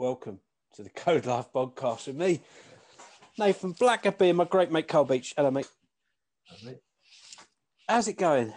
welcome 0.00 0.40
to 0.72 0.82
the 0.82 0.88
Code 0.88 1.26
Life 1.26 1.52
podcast 1.54 2.06
with 2.06 2.16
me, 2.16 2.40
Nathan 3.38 3.74
Blackaby, 3.74 4.30
and 4.30 4.38
my 4.38 4.44
great 4.44 4.72
mate 4.72 4.88
Carl 4.88 5.04
Beech. 5.04 5.34
Hello, 5.36 5.50
mate. 5.50 5.68
How's 7.86 8.08
it 8.08 8.16
going? 8.16 8.54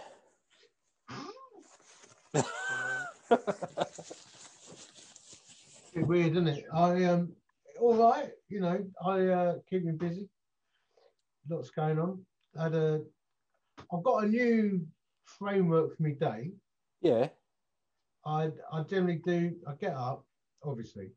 bit 2.32 2.46
weird, 5.94 6.32
isn't 6.32 6.48
it? 6.48 6.64
I 6.72 7.04
um, 7.04 7.34
all 7.78 7.94
right, 7.94 8.30
you 8.48 8.60
know, 8.60 8.82
I 9.04 9.26
uh, 9.26 9.54
keep 9.68 9.84
me 9.84 9.92
busy. 9.92 10.30
Lots 11.50 11.68
going 11.68 11.98
on. 11.98 12.24
I 12.58 12.62
had 12.62 12.74
a, 12.74 13.02
I've 13.92 14.02
got 14.02 14.24
a 14.24 14.28
new 14.28 14.86
framework 15.26 15.94
for 15.94 16.04
my 16.04 16.12
day. 16.12 16.52
Yeah, 17.02 17.28
I 18.24 18.48
I 18.72 18.82
generally 18.88 19.20
do. 19.22 19.54
I 19.68 19.74
get 19.74 19.92
up, 19.92 20.24
obviously. 20.64 21.10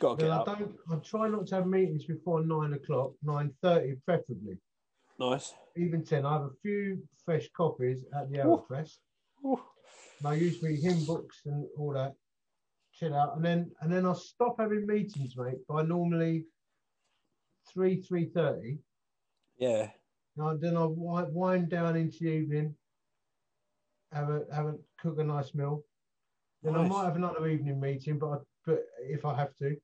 Got 0.00 0.18
to 0.18 0.24
get 0.24 0.32
I 0.32 0.36
up. 0.36 0.46
don't. 0.46 0.74
I 0.90 0.96
try 0.96 1.28
not 1.28 1.46
to 1.48 1.54
have 1.56 1.66
meetings 1.66 2.04
before 2.04 2.44
nine 2.44 2.72
o'clock, 2.72 3.12
nine 3.22 3.52
thirty 3.62 3.96
preferably. 4.04 4.58
Nice. 5.18 5.54
Even 5.76 6.04
ten. 6.04 6.26
I 6.26 6.32
have 6.34 6.42
a 6.42 6.50
few 6.62 7.02
fresh 7.24 7.48
copies 7.56 8.04
at 8.14 8.30
the. 8.30 8.38
Aeropress. 8.38 8.98
And 9.44 9.58
I 10.26 10.34
usually 10.34 10.76
hymn 10.76 11.04
books 11.04 11.42
and 11.46 11.66
all 11.78 11.92
that. 11.92 12.14
Chill 12.92 13.14
out, 13.14 13.36
and 13.36 13.44
then 13.44 13.70
and 13.80 13.92
then 13.92 14.06
I 14.06 14.12
stop 14.14 14.56
having 14.58 14.86
meetings, 14.86 15.36
mate. 15.36 15.66
By 15.68 15.82
normally 15.82 16.46
three 17.72 18.00
three 18.00 18.26
thirty. 18.26 18.78
Yeah, 19.58 19.90
And 20.36 20.60
then 20.60 20.76
I 20.76 20.84
wind 20.86 21.70
down 21.70 21.96
into 21.96 22.18
the 22.20 22.30
evening, 22.30 22.74
have 24.12 24.28
a 24.30 24.42
have 24.52 24.66
a 24.66 24.74
cook 25.00 25.18
a 25.18 25.24
nice 25.24 25.54
meal. 25.54 25.84
Then 26.62 26.76
I 26.76 26.88
might 26.88 27.04
have 27.04 27.16
another 27.16 27.46
evening 27.48 27.80
meeting, 27.80 28.18
but 28.18 28.26
I, 28.26 28.36
but 28.66 28.84
if 29.00 29.24
I 29.24 29.34
have 29.36 29.54
to, 29.58 29.76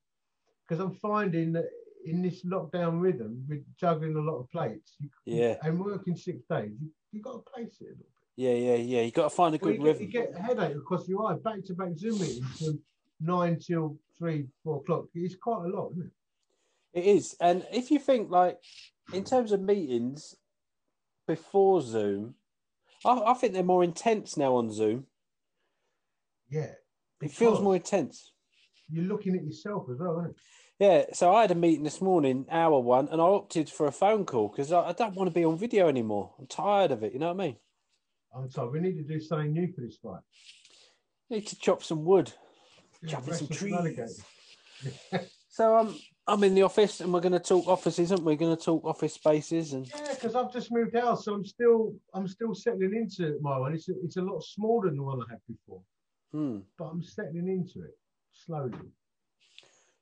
because 0.69 0.83
I'm 0.83 0.95
finding 0.95 1.53
that 1.53 1.67
in 2.05 2.23
this 2.23 2.45
lockdown 2.45 3.01
rhythm, 3.01 3.45
with 3.49 3.63
juggling 3.77 4.17
a 4.17 4.21
lot 4.21 4.39
of 4.39 4.51
plates, 4.51 4.97
you, 4.99 5.09
yeah, 5.25 5.57
and 5.63 5.79
working 5.79 6.17
six 6.17 6.43
days, 6.49 6.73
you 6.81 6.89
you 7.13 7.21
got 7.23 7.33
to 7.45 7.51
place 7.51 7.77
it. 7.81 7.85
A 7.85 7.89
little 7.89 7.97
bit. 7.99 8.07
yeah, 8.37 8.53
yeah, 8.55 8.75
yeah. 8.77 9.03
You 9.03 9.11
got 9.11 9.25
to 9.25 9.31
find 9.31 9.55
a 9.55 9.59
Well, 9.61 9.73
good 9.75 9.83
rhythm. 9.83 10.07
get, 10.09 10.29
you 10.29 10.33
get 10.33 10.39
a 10.39 10.43
headache 10.43 10.77
across 10.77 11.09
your 11.09 11.31
eye, 11.31 11.37
back 11.37 11.65
to 11.67 11.75
back 11.75 11.97
Zoom 11.97 12.19
meetings 12.21 12.59
from 12.59 12.81
nine 13.21 13.59
till 13.59 13.99
three, 14.19 14.47
four 14.65 14.77
o'clock. 14.79 15.07
It's 15.15 15.35
quite 15.35 15.65
a 15.67 15.69
lot, 15.69 15.91
isn't 15.93 16.07
it? 16.07 16.99
It 17.01 17.05
is, 17.05 17.37
and 17.41 17.67
if 17.73 17.91
you 17.91 17.99
think 17.99 18.31
like 18.31 18.59
in 19.13 19.25
terms 19.25 19.53
of 19.53 19.61
meetings 19.61 20.37
before 21.27 21.81
Zoom, 21.83 22.35
I, 23.05 23.11
I 23.27 23.35
think 23.35 23.53
they're 23.53 23.63
more 23.63 23.85
intense 23.85 24.37
now 24.37 24.57
on 24.57 24.73
Zoom. 24.73 25.07
Yeah. 26.49 26.73
It 27.23 27.31
feels 27.31 27.61
more 27.61 27.77
intense. 27.77 28.33
You're 28.91 29.05
looking 29.05 29.37
at 29.37 29.45
yourself 29.45 29.87
as 29.91 29.99
well, 29.99 30.19
isn't 30.21 30.31
it? 30.31 30.37
Yeah, 30.79 31.05
so 31.13 31.35
I 31.35 31.43
had 31.43 31.51
a 31.51 31.55
meeting 31.55 31.85
this 31.85 32.01
morning, 32.01 32.47
hour 32.51 32.81
one, 32.81 33.09
and 33.09 33.21
I 33.21 33.25
opted 33.25 33.69
for 33.69 33.87
a 33.87 33.93
phone 33.93 34.25
call 34.25 34.49
because 34.49 34.73
I, 34.73 34.89
I 34.89 34.93
don't 34.93 35.15
want 35.15 35.29
to 35.29 35.35
be 35.35 35.45
on 35.45 35.59
video 35.59 35.89
anymore. 35.89 36.33
I'm 36.39 36.47
tired 36.47 36.91
of 36.91 37.03
it. 37.03 37.13
You 37.13 37.19
know 37.19 37.33
what 37.33 37.43
I 37.43 37.47
mean? 37.47 37.57
I'm 38.35 38.51
sorry, 38.51 38.71
we 38.71 38.81
need 38.81 38.97
to 38.97 39.03
do 39.03 39.21
something 39.21 39.53
new 39.53 39.71
for 39.73 39.83
this 39.83 39.99
fight. 40.03 40.23
Need 41.29 41.47
to 41.49 41.59
chop 41.59 41.83
some 41.83 42.05
wood. 42.05 42.33
Yeah, 43.03 43.11
Chopping 43.11 43.35
some 43.35 43.49
trees. 43.49 44.25
So 45.53 45.77
um, 45.77 45.99
I'm 46.29 46.45
in 46.45 46.55
the 46.55 46.63
office, 46.63 47.01
and 47.01 47.13
we're 47.13 47.21
going 47.21 47.33
to 47.33 47.41
talk 47.41 47.67
offices, 47.67 48.13
aren't 48.13 48.25
we? 48.25 48.37
Going 48.37 48.57
to 48.57 48.63
talk 48.63 48.85
office 48.85 49.15
spaces, 49.15 49.73
and 49.73 49.87
Yeah, 49.89 50.15
because 50.15 50.37
I've 50.37 50.53
just 50.53 50.71
moved 50.71 50.95
out, 50.95 51.21
so 51.21 51.35
I'm 51.35 51.45
still 51.45 51.93
I'm 52.15 52.29
still 52.29 52.55
settling 52.55 52.95
into 52.95 53.37
my 53.43 53.59
one. 53.59 53.75
It's 53.75 53.89
a, 53.89 53.93
it's 54.05 54.17
a 54.17 54.23
lot 54.23 54.43
smaller 54.45 54.87
than 54.87 54.97
the 54.97 55.03
one 55.03 55.21
I 55.21 55.25
had 55.29 55.41
before, 55.49 55.83
hmm, 56.33 56.59
but 56.79 56.85
I'm 56.85 57.03
settling 57.03 57.49
into 57.49 57.85
it 57.85 57.99
slowly. 58.47 58.73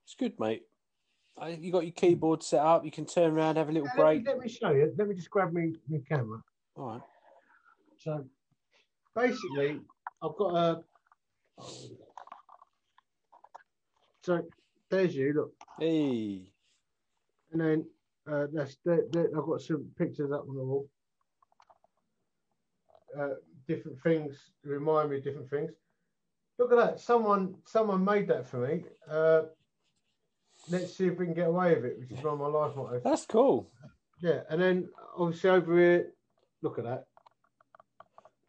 it's 0.05 0.15
good, 0.19 0.39
mate. 0.39 0.63
I, 1.41 1.51
you 1.51 1.71
got 1.71 1.85
your 1.85 1.93
keyboard 1.93 2.43
set 2.43 2.61
up. 2.61 2.85
You 2.85 2.91
can 2.91 3.07
turn 3.07 3.33
around, 3.33 3.57
have 3.57 3.69
a 3.69 3.73
little 3.73 3.89
Yeah, 3.97 4.03
let, 4.05 4.15
me, 4.17 4.21
break. 4.23 4.27
let 4.27 4.39
me 4.39 4.49
show 4.49 4.71
you. 4.71 4.93
Let 4.99 5.09
me 5.09 5.15
just 5.15 5.31
grab 5.31 5.53
me 5.53 5.75
my 5.89 5.99
camera. 6.09 6.43
All 6.77 6.87
right. 6.87 7.03
So 7.99 8.25
basically, 9.15 9.81
I've 10.23 10.37
got 10.37 10.55
a. 10.55 10.81
So 14.23 14.43
there's 14.91 15.15
you 15.15 15.33
look, 15.35 15.53
Hey. 15.79 16.53
and 17.53 17.61
then 17.61 17.87
uh, 18.31 18.47
that's 18.53 18.77
there, 18.85 19.03
there, 19.11 19.29
I've 19.37 19.45
got 19.47 19.61
some 19.63 19.87
pictures 19.97 20.31
up 20.33 20.45
on 20.49 20.57
the 20.57 20.63
wall. 20.65 20.89
Uh, 23.19 23.29
different 23.67 24.01
things 24.03 24.37
remind 24.65 25.11
me 25.11 25.17
of 25.19 25.25
different 25.25 25.49
things. 25.51 25.71
Look 26.59 26.73
at 26.73 26.77
that! 26.77 27.01
Someone 27.01 27.55
someone 27.67 28.05
made 28.05 28.29
that 28.29 28.47
for 28.47 28.67
me. 28.67 28.85
Uh, 29.09 29.43
let's 30.71 30.97
see 30.97 31.07
if 31.07 31.19
we 31.19 31.27
can 31.27 31.35
get 31.35 31.49
away 31.49 31.75
with 31.75 31.85
it, 31.85 31.99
which 31.99 32.11
is 32.11 32.25
one 32.25 32.35
of 32.35 32.41
my 32.41 32.47
life 32.47 32.75
mottos. 32.75 33.03
That's 33.05 33.27
cool. 33.27 33.71
Yeah, 34.21 34.41
and 34.51 34.61
then 34.61 34.89
obviously 35.17 35.51
over 35.51 35.79
here, 35.79 36.13
look 36.63 36.79
at 36.79 36.85
that. 36.85 37.05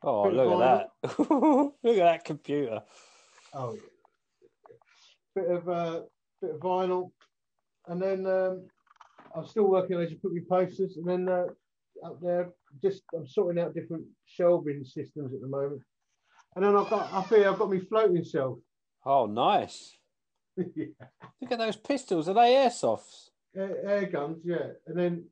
Oh, 0.02 0.24
Bit 0.24 0.34
look 0.34 0.62
at 0.62 0.90
that. 1.04 1.20
look 1.30 1.98
at 1.98 2.04
that 2.04 2.26
computer. 2.26 2.82
Oh, 3.54 3.74
yeah. 3.74 4.76
bit 5.36 5.52
of 5.52 5.70
uh, 5.70 6.02
bit 6.42 6.52
of 6.52 6.60
vinyl, 6.62 7.12
and 7.88 8.02
then 8.02 8.26
um, 8.26 8.66
I'm 9.36 9.46
still 9.46 9.66
working 9.66 9.98
on 9.98 10.08
put 10.22 10.34
my 10.34 10.42
posters, 10.50 10.98
and 10.98 11.08
then 11.08 11.30
uh, 11.30 11.46
up 12.06 12.20
there, 12.22 12.50
just 12.82 13.04
I'm 13.16 13.28
sorting 13.28 13.62
out 13.62 13.76
different 13.76 14.06
shelving 14.26 14.84
systems 14.84 15.34
at 15.34 15.42
the 15.42 15.48
moment, 15.48 15.82
and 16.60 16.68
then 16.68 16.76
I've 16.76 16.90
got 16.90 17.14
up 17.14 17.30
here, 17.30 17.50
I've 17.50 17.58
got 17.58 17.72
my 17.72 17.80
floating 17.80 18.24
shelf. 18.24 18.60
Oh, 19.06 19.26
nice. 19.28 19.96
yeah. 20.58 20.88
Look 21.42 21.54
at 21.54 21.58
those 21.58 21.78
pistols. 21.78 22.28
Are 22.28 22.34
they 22.34 22.52
airsofts? 22.56 23.30
air, 23.56 23.78
air 23.88 24.06
guns, 24.08 24.40
yeah, 24.44 24.68
and 24.86 24.98
then 25.00 25.24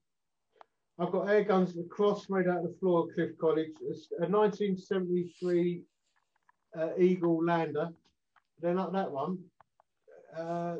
I've 0.97 1.11
got 1.11 1.27
air 1.27 1.43
guns 1.43 1.77
across 1.77 2.29
made 2.29 2.47
out 2.47 2.59
of 2.59 2.63
the 2.63 2.75
floor 2.79 3.07
at 3.09 3.13
Cliff 3.13 3.31
College, 3.38 3.71
It's 3.81 4.07
a 4.19 4.25
1973 4.25 5.81
uh, 6.79 6.88
Eagle 6.97 7.44
Lander. 7.44 7.89
Then 8.61 8.79
up 8.79 8.94
that 8.94 9.11
one, 9.11 9.39
uh, 10.35 10.77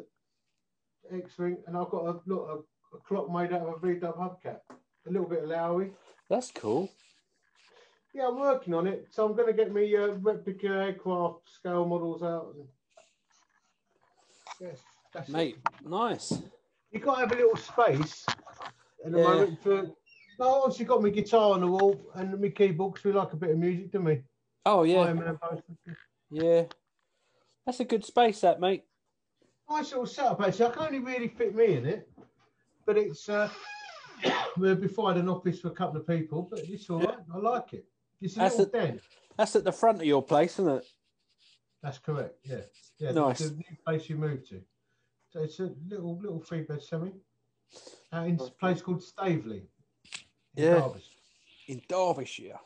X-wing, 1.13 1.57
and 1.67 1.75
I've 1.75 1.89
got 1.89 2.05
a 2.05 2.19
look 2.25 2.65
a, 2.93 2.95
a 2.95 2.99
clock 3.01 3.29
made 3.29 3.51
out 3.51 3.67
of 3.67 3.83
a 3.83 3.85
V-dub 3.85 4.15
hubcap. 4.15 4.59
A 4.71 5.11
little 5.11 5.27
bit 5.27 5.43
of 5.43 5.49
Lowry. 5.49 5.91
That's 6.29 6.51
cool. 6.51 6.89
Yeah, 8.17 8.29
I'm 8.29 8.39
working 8.39 8.73
on 8.73 8.88
it, 8.88 9.05
so 9.11 9.28
I'm 9.28 9.35
going 9.35 9.45
to 9.45 9.53
get 9.53 9.72
me 9.72 9.95
uh, 9.95 10.07
replica 10.07 10.69
aircraft 10.69 11.47
scale 11.53 11.85
models 11.85 12.23
out. 12.23 12.55
And... 12.55 12.67
Yes, 14.59 14.79
that's 15.13 15.29
it. 15.29 15.31
Mate, 15.31 15.57
nice. 15.85 16.33
you 16.91 17.00
got 17.00 17.13
to 17.13 17.19
have 17.22 17.31
a 17.31 17.35
little 17.35 17.56
space 17.57 18.25
at 19.06 19.11
the 19.11 19.19
Yeah. 19.19 19.23
moment 19.23 19.61
for. 19.61 19.83
No, 20.39 20.63
obviously 20.63 20.85
got 20.85 21.03
my 21.03 21.09
guitar 21.09 21.53
on 21.53 21.61
the 21.61 21.67
wall 21.67 21.95
and 22.16 22.41
my 22.41 22.50
keyboard 22.50 23.00
we 23.03 23.11
like 23.11 23.33
a 23.33 23.35
bit 23.35 23.51
of 23.51 23.59
music, 23.59 23.91
don't 23.91 24.03
we? 24.03 24.23
Oh, 24.66 24.81
yeah. 24.81 25.01
Iron 25.01 25.19
Man 25.19 25.38
poster. 25.38 25.97
Yeah. 26.31 26.63
That's 27.67 27.81
a 27.81 27.85
good 27.85 28.03
space, 28.03 28.41
that, 28.41 28.59
mate. 28.59 28.83
Nice 29.69 29.91
little 29.91 30.07
setup 30.07 30.41
actually. 30.41 30.66
I 30.66 30.69
can 30.72 30.83
only 30.88 31.00
really 31.00 31.27
fit 31.27 31.53
me 31.53 31.75
in 31.75 31.85
it, 31.85 32.09
but 32.83 32.97
it's. 32.97 33.29
uh 33.29 33.47
well, 34.57 34.73
Before 34.73 35.11
I 35.11 35.13
had 35.13 35.22
an 35.22 35.29
office 35.29 35.59
for 35.59 35.67
a 35.67 35.75
couple 35.75 36.01
of 36.01 36.07
people, 36.07 36.47
but 36.50 36.59
it's 36.59 36.89
all 36.89 37.00
right. 37.00 37.17
I 37.31 37.38
like 37.38 37.73
it. 37.73 37.85
It's 38.22 38.35
a 38.35 38.39
That's 38.39 38.57
little 38.57 38.75
a- 38.79 38.81
den. 38.88 39.01
That's 39.38 39.55
at 39.55 39.63
the 39.63 39.72
front 39.72 40.00
of 40.00 40.05
your 40.05 40.23
place, 40.23 40.53
isn't 40.59 40.78
it? 40.79 40.85
That's 41.83 42.00
correct. 42.00 42.35
Yeah, 42.44 42.61
yeah. 42.97 43.11
the- 43.11 43.22
Nice. 43.22 43.39
The, 43.39 43.55
new 43.55 43.78
place 43.85 44.09
you 44.09 44.16
moved 44.17 44.47
to. 44.50 44.61
So 45.29 45.41
it's 45.44 45.59
a 45.59 45.72
little 45.88 46.17
little 46.19 46.39
three 46.39 46.61
bed 46.61 46.81
semi. 46.81 47.11
Uh, 48.13 48.17
in 48.22 48.39
a 48.39 48.50
place 48.59 48.81
called 48.81 49.03
Staveley. 49.03 49.67
in 50.56 50.63
Yeah. 50.63 50.73
Derbyshire. 50.79 51.11
In 51.67 51.81
Derbyshire. 51.88 52.59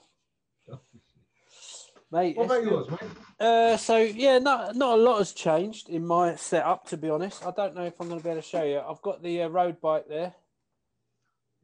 Mate, 2.14 2.36
What 2.36 2.46
about 2.48 2.64
yours, 2.64 2.90
mate? 2.92 3.00
Uh, 3.40 3.78
so 3.78 3.98
yeah, 3.98 4.38
not 4.38 4.76
not 4.76 5.00
a 5.00 5.02
lot 5.02 5.20
has 5.20 5.32
changed 5.32 5.88
in 5.90 6.06
my 6.06 6.36
setup, 6.36 6.86
to 6.90 6.98
be 6.98 7.10
honest. 7.10 7.46
I 7.46 7.52
don't 7.52 7.74
know 7.74 7.86
if 7.86 8.00
I'm 8.02 8.10
going 8.10 8.20
to 8.20 8.24
be 8.24 8.30
able 8.30 8.42
to 8.42 8.48
show 8.48 8.64
you. 8.64 8.80
I've 8.80 9.02
got 9.02 9.24
the 9.24 9.44
uh, 9.44 9.48
road 9.48 9.80
bike 9.80 10.08
there 10.10 10.34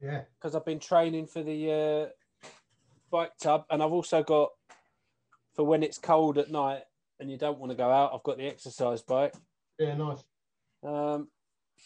Yeah. 0.00 0.22
because 0.38 0.54
I've 0.56 0.64
been 0.64 0.80
training 0.80 1.26
for 1.26 1.42
the 1.42 1.70
uh, 1.70 2.12
bike 3.10 3.32
tub, 3.40 3.64
and 3.70 3.82
I've 3.82 3.92
also 3.92 4.22
got 4.22 4.50
for 5.54 5.64
when 5.64 5.82
it's 5.82 5.98
cold 5.98 6.38
at 6.38 6.50
night 6.50 6.82
and 7.20 7.30
you 7.30 7.36
don't 7.36 7.58
want 7.58 7.70
to 7.72 7.76
go 7.76 7.90
out. 7.90 8.12
I've 8.14 8.22
got 8.22 8.38
the 8.38 8.46
exercise 8.46 9.02
bike. 9.02 9.34
Yeah, 9.78 9.94
nice. 9.96 10.22
Um, 10.84 11.28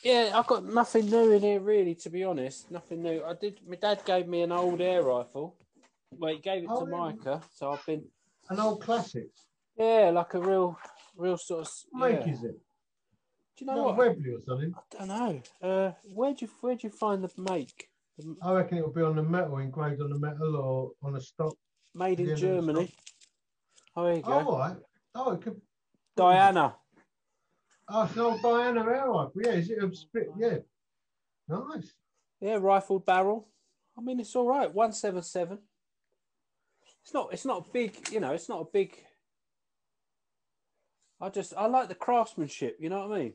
yeah, 0.03 0.33
I've 0.35 0.47
got 0.47 0.65
nothing 0.65 1.07
new 1.09 1.33
in 1.33 1.43
here 1.43 1.61
really, 1.61 1.95
to 1.97 2.11
be 2.11 2.25
honest. 2.25 2.71
Nothing 2.71 3.03
new. 3.03 3.23
I 3.25 3.35
did. 3.35 3.61
My 3.67 3.77
dad 3.77 4.03
gave 4.05 4.27
me 4.27 4.43
an 4.43 4.53
old 4.53 4.81
air 4.81 5.03
rifle. 5.03 5.57
Well, 6.11 6.35
he 6.35 6.41
gave 6.41 6.65
it 6.65 6.69
Oh, 6.71 6.85
to? 6.85 6.91
Micah, 6.91 7.41
so 7.55 7.73
I've 7.73 7.85
been 7.87 8.05
An 8.51 8.61
old 8.61 8.83
classic. 8.83 9.29
yeah, 9.79 10.11
like 10.13 10.35
a 10.35 10.41
real, 10.41 10.79
real 11.17 11.39
sort 11.39 11.63
of. 11.67 11.73
What 11.93 12.11
make 12.11 12.27
yeah. 12.27 12.33
is 12.33 12.45
it? 12.45 12.61
Do 13.57 13.65
you 13.65 13.67
know 13.67 13.83
what? 13.85 13.97
Webley 13.97 14.31
or 14.33 14.41
something. 14.41 14.75
I 15.01 15.07
don't 15.07 15.09
know. 15.09 15.43
Uh, 15.69 15.93
where'd 16.15 16.41
you 16.43 16.49
where'd 16.61 16.83
you 16.83 16.91
find 16.91 17.23
the 17.25 17.31
make? 17.51 17.89
I 18.43 18.53
reckon 18.53 18.79
it 18.79 18.85
will 18.85 18.93
be 18.93 19.03
on 19.03 19.17
the 19.17 19.23
metal, 19.23 19.59
engraved 19.59 20.00
on 20.00 20.11
the 20.11 20.19
metal, 20.19 20.56
or 20.56 20.93
on 21.03 21.17
a 21.17 21.20
stock. 21.20 21.55
made 21.94 22.20
in 22.20 22.37
Germany. 22.37 22.94
Oh, 23.97 24.05
there 24.05 24.17
you 24.17 24.23
go. 24.23 24.32
Oh, 24.32 24.49
all 24.49 24.59
right. 24.59 24.76
Oh, 25.14 25.32
it 25.32 25.43
could. 25.43 25.61
Diana. 26.17 26.75
Oh, 27.88 28.05
it's 28.05 28.14
an 28.14 28.20
old 28.20 28.43
Diana 28.43 28.81
air 28.81 29.09
rifle. 29.09 29.32
Yeah, 29.43 29.53
is 29.53 29.70
it 29.70 29.82
a 29.82 29.94
split? 29.94 30.29
Yeah. 30.38 30.59
Nice. 31.49 31.93
Yeah, 32.41 32.59
rifled 32.61 33.05
barrel. 33.05 33.49
I 33.97 34.00
mean, 34.00 34.20
it's 34.20 34.35
all 34.35 34.47
right. 34.47 34.73
One 34.73 34.93
seven 34.93 35.23
seven. 35.23 35.59
It's 37.03 37.12
not. 37.12 37.31
It's 37.32 37.44
not 37.44 37.73
big. 37.73 38.11
You 38.11 38.20
know, 38.20 38.32
it's 38.32 38.49
not 38.49 38.61
a 38.61 38.67
big. 38.73 38.97
I 41.20 41.29
just 41.29 41.55
I 41.56 41.67
like 41.67 41.88
the 41.88 41.94
craftsmanship. 41.94 42.76
You 42.81 42.88
know 42.88 43.06
what 43.06 43.17
I 43.17 43.23
mean? 43.23 43.35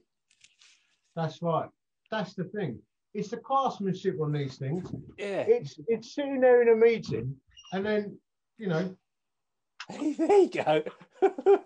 That's 1.15 1.41
right. 1.41 1.69
That's 2.09 2.33
the 2.33 2.45
thing. 2.45 2.79
It's 3.17 3.29
the 3.29 3.37
craftsmanship 3.37 4.21
on 4.21 4.31
these 4.31 4.57
things. 4.57 4.93
Yeah. 5.17 5.43
It's 5.47 5.79
it's 5.87 6.13
sitting 6.13 6.39
there 6.39 6.61
in 6.61 6.69
a 6.69 6.75
meeting, 6.75 7.35
and 7.73 7.83
then 7.83 8.17
you 8.59 8.67
know, 8.67 8.95
there 9.89 10.37
you 10.37 10.49
go. 10.49 10.83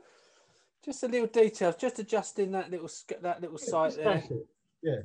just 0.86 1.04
a 1.04 1.08
little 1.08 1.28
details, 1.28 1.76
just 1.76 2.00
adjusting 2.00 2.52
that 2.54 2.72
little 2.72 2.90
that 3.22 3.42
little 3.42 3.58
site 3.58 3.96
there. 3.98 4.24
Yeah, 4.82 5.00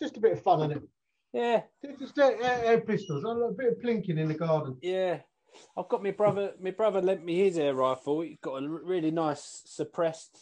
just 0.00 0.16
a 0.16 0.20
bit 0.20 0.32
of 0.32 0.42
fun 0.42 0.62
in 0.70 0.78
it. 0.78 0.82
Yeah, 1.32 1.62
Just 1.98 2.18
air, 2.18 2.36
air, 2.42 2.80
pistols. 2.80 3.22
A 3.24 3.52
bit 3.52 3.72
of 3.72 3.78
plinking 3.78 4.18
in 4.18 4.26
the 4.28 4.34
garden. 4.34 4.76
yeah. 4.82 5.18
I've 5.76 5.88
got 5.88 6.02
my 6.02 6.12
brother. 6.12 6.54
My 6.60 6.70
brother 6.70 7.02
lent 7.02 7.24
me 7.24 7.38
his 7.44 7.58
air 7.58 7.74
rifle. 7.74 8.22
He's 8.22 8.38
got 8.40 8.62
a 8.62 8.68
really 8.68 9.10
nice 9.10 9.62
suppressed, 9.66 10.38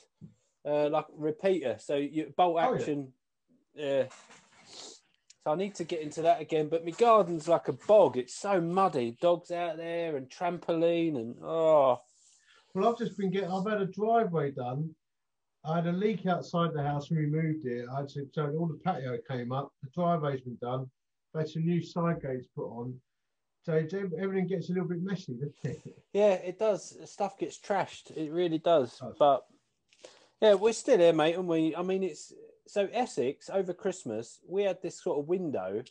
uh, 0.64 0.88
like 0.90 1.06
repeater. 1.16 1.76
So 1.80 1.96
you 1.96 2.32
bolt 2.36 2.58
Oh, 2.60 2.72
yeah. 2.72 2.74
action. 2.78 3.12
yeah. 3.74 4.04
So 5.44 5.52
I 5.52 5.56
need 5.56 5.74
to 5.76 5.84
get 5.84 6.00
into 6.00 6.22
that 6.22 6.40
again. 6.40 6.68
But 6.68 6.84
my 6.84 6.90
garden's 6.90 7.48
like 7.48 7.68
a 7.68 7.72
bog. 7.72 8.16
It's 8.16 8.34
so 8.34 8.60
muddy. 8.60 9.16
Dogs 9.20 9.50
out 9.50 9.76
there 9.76 10.16
and 10.16 10.28
trampoline 10.28 11.16
and 11.16 11.36
oh 11.42 12.00
Well, 12.74 12.88
I've 12.88 12.98
just 12.98 13.16
been 13.16 13.30
getting. 13.30 13.50
I've 13.50 13.68
had 13.68 13.80
a 13.80 13.86
driveway 13.86 14.50
done. 14.50 14.94
I 15.64 15.76
had 15.76 15.86
a 15.86 15.92
leak 15.92 16.26
outside 16.26 16.72
the 16.72 16.82
house 16.82 17.10
when 17.10 17.20
we 17.20 17.26
moved 17.26 17.62
here. 17.62 17.86
I 17.92 18.00
had 18.00 18.08
to, 18.10 18.26
so 18.32 18.54
all 18.58 18.66
the 18.68 18.80
patio 18.84 19.18
came 19.28 19.52
up. 19.52 19.72
The 19.82 19.90
driveway's 19.94 20.40
been 20.40 20.58
done. 20.62 20.88
I 21.34 21.40
had 21.40 21.48
some 21.48 21.66
new 21.66 21.82
side 21.82 22.22
gates 22.22 22.46
put 22.54 22.68
on. 22.68 22.94
So 23.64 23.74
everything 23.74 24.46
gets 24.46 24.70
a 24.70 24.72
little 24.72 24.88
bit 24.88 25.02
messy, 25.02 25.34
doesn't 25.34 25.54
it? 25.64 25.94
Yeah, 26.14 26.32
it 26.32 26.58
does. 26.58 26.96
Stuff 27.04 27.38
gets 27.38 27.58
trashed. 27.58 28.10
It 28.16 28.32
really 28.32 28.58
does. 28.58 28.96
Does. 28.98 29.14
But 29.18 29.44
yeah, 30.40 30.54
we're 30.54 30.72
still 30.72 30.98
here, 30.98 31.12
mate. 31.12 31.34
And 31.34 31.46
we, 31.46 31.76
I 31.76 31.82
mean, 31.82 32.02
it's 32.02 32.32
so 32.68 32.88
Essex 32.92 33.50
over 33.50 33.72
Christmas. 33.72 34.38
We 34.46 34.62
had 34.62 34.80
this 34.82 35.02
sort 35.02 35.18
of 35.18 35.28
window 35.28 35.82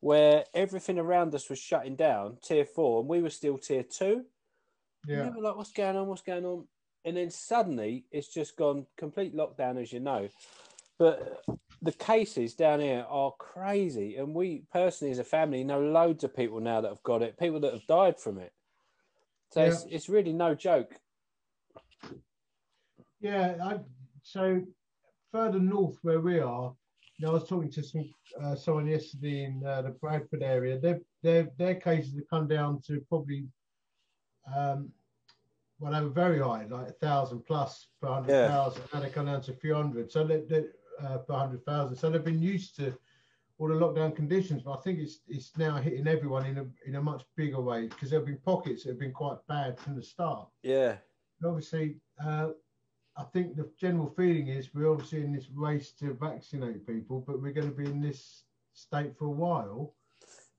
where 0.00 0.44
everything 0.54 0.98
around 0.98 1.34
us 1.34 1.50
was 1.50 1.58
shutting 1.58 1.96
down, 1.96 2.38
tier 2.42 2.64
four, 2.64 3.00
and 3.00 3.08
we 3.08 3.20
were 3.20 3.30
still 3.30 3.58
tier 3.58 3.82
two. 3.82 4.24
Yeah. 5.06 5.22
And 5.22 5.34
we 5.34 5.40
were 5.40 5.48
like, 5.48 5.56
what's 5.56 5.72
going 5.72 5.96
on? 5.96 6.06
What's 6.06 6.22
going 6.22 6.44
on? 6.44 6.66
And 7.04 7.16
then 7.16 7.30
suddenly 7.30 8.04
it's 8.10 8.32
just 8.32 8.56
gone 8.56 8.86
complete 8.96 9.34
lockdown, 9.34 9.80
as 9.80 9.92
you 9.92 10.00
know. 10.00 10.28
But 10.98 11.42
the 11.82 11.92
cases 11.92 12.54
down 12.54 12.80
here 12.80 13.06
are 13.08 13.32
crazy. 13.38 14.16
And 14.16 14.34
we 14.34 14.64
personally, 14.72 15.12
as 15.12 15.18
a 15.18 15.24
family, 15.24 15.64
know 15.64 15.80
loads 15.80 16.24
of 16.24 16.36
people 16.36 16.60
now 16.60 16.82
that 16.82 16.88
have 16.88 17.02
got 17.02 17.22
it, 17.22 17.38
people 17.38 17.60
that 17.60 17.72
have 17.72 17.86
died 17.86 18.20
from 18.20 18.38
it. 18.38 18.52
So 19.52 19.62
it's, 19.64 19.84
it's 19.90 20.08
really 20.08 20.32
no 20.32 20.54
joke. 20.54 20.94
Yeah, 23.20 23.54
I, 23.62 23.78
so 24.22 24.62
further 25.32 25.58
north 25.58 25.98
where 26.02 26.20
we 26.20 26.40
are, 26.40 26.72
you 27.18 27.26
know, 27.26 27.30
I 27.30 27.34
was 27.34 27.48
talking 27.48 27.70
to 27.72 27.82
some 27.82 28.08
uh, 28.42 28.54
someone 28.54 28.86
yesterday 28.86 29.44
in 29.44 29.64
uh, 29.66 29.82
the 29.82 29.90
Bradford 29.90 30.42
area. 30.42 30.78
Their 30.78 31.00
their 31.22 31.50
their 31.58 31.74
cases 31.74 32.14
have 32.14 32.28
come 32.28 32.48
down 32.48 32.80
to 32.86 33.00
probably, 33.08 33.46
um, 34.54 34.90
well, 35.78 35.92
they 35.92 36.00
were 36.00 36.08
very 36.08 36.38
high, 36.38 36.66
like 36.66 36.88
a 36.88 36.92
thousand 36.92 37.44
plus 37.46 37.88
per 38.00 38.08
hundred 38.08 38.32
thousand. 38.48 38.82
Now 38.92 39.00
they 39.00 39.10
come 39.10 39.26
down 39.26 39.42
to 39.42 39.52
a 39.52 39.56
few 39.56 39.74
hundred, 39.74 40.10
so 40.10 40.24
they, 40.26 40.40
they 40.48 40.64
uh, 41.02 41.18
per 41.18 41.34
hundred 41.34 41.64
thousand. 41.66 41.96
So 41.96 42.10
they've 42.10 42.24
been 42.24 42.42
used 42.42 42.76
to 42.76 42.96
all 43.58 43.68
the 43.68 43.74
lockdown 43.74 44.16
conditions, 44.16 44.62
but 44.62 44.78
I 44.78 44.80
think 44.80 44.98
it's 44.98 45.20
it's 45.28 45.56
now 45.58 45.76
hitting 45.76 46.08
everyone 46.08 46.46
in 46.46 46.58
a 46.58 46.66
in 46.86 46.94
a 46.96 47.02
much 47.02 47.22
bigger 47.36 47.60
way 47.60 47.88
because 47.88 48.08
there 48.10 48.20
have 48.20 48.26
been 48.26 48.38
pockets 48.38 48.84
that 48.84 48.90
have 48.90 48.98
been 48.98 49.12
quite 49.12 49.36
bad 49.48 49.78
from 49.78 49.94
the 49.96 50.02
start 50.02 50.48
Yeah. 50.62 50.96
obviously, 51.44 51.96
uh, 52.24 52.48
I 53.16 53.24
think 53.24 53.56
the 53.56 53.68
general 53.78 54.08
feeling 54.16 54.48
is 54.48 54.74
we're 54.74 54.90
obviously 54.90 55.20
in 55.22 55.32
this 55.32 55.48
race 55.54 55.92
to 55.92 56.14
vaccinate 56.14 56.86
people, 56.86 57.22
but 57.26 57.40
we're 57.42 57.52
going 57.52 57.70
to 57.70 57.76
be 57.76 57.86
in 57.86 58.00
this 58.00 58.44
state 58.72 59.16
for 59.18 59.26
a 59.26 59.30
while. 59.30 59.94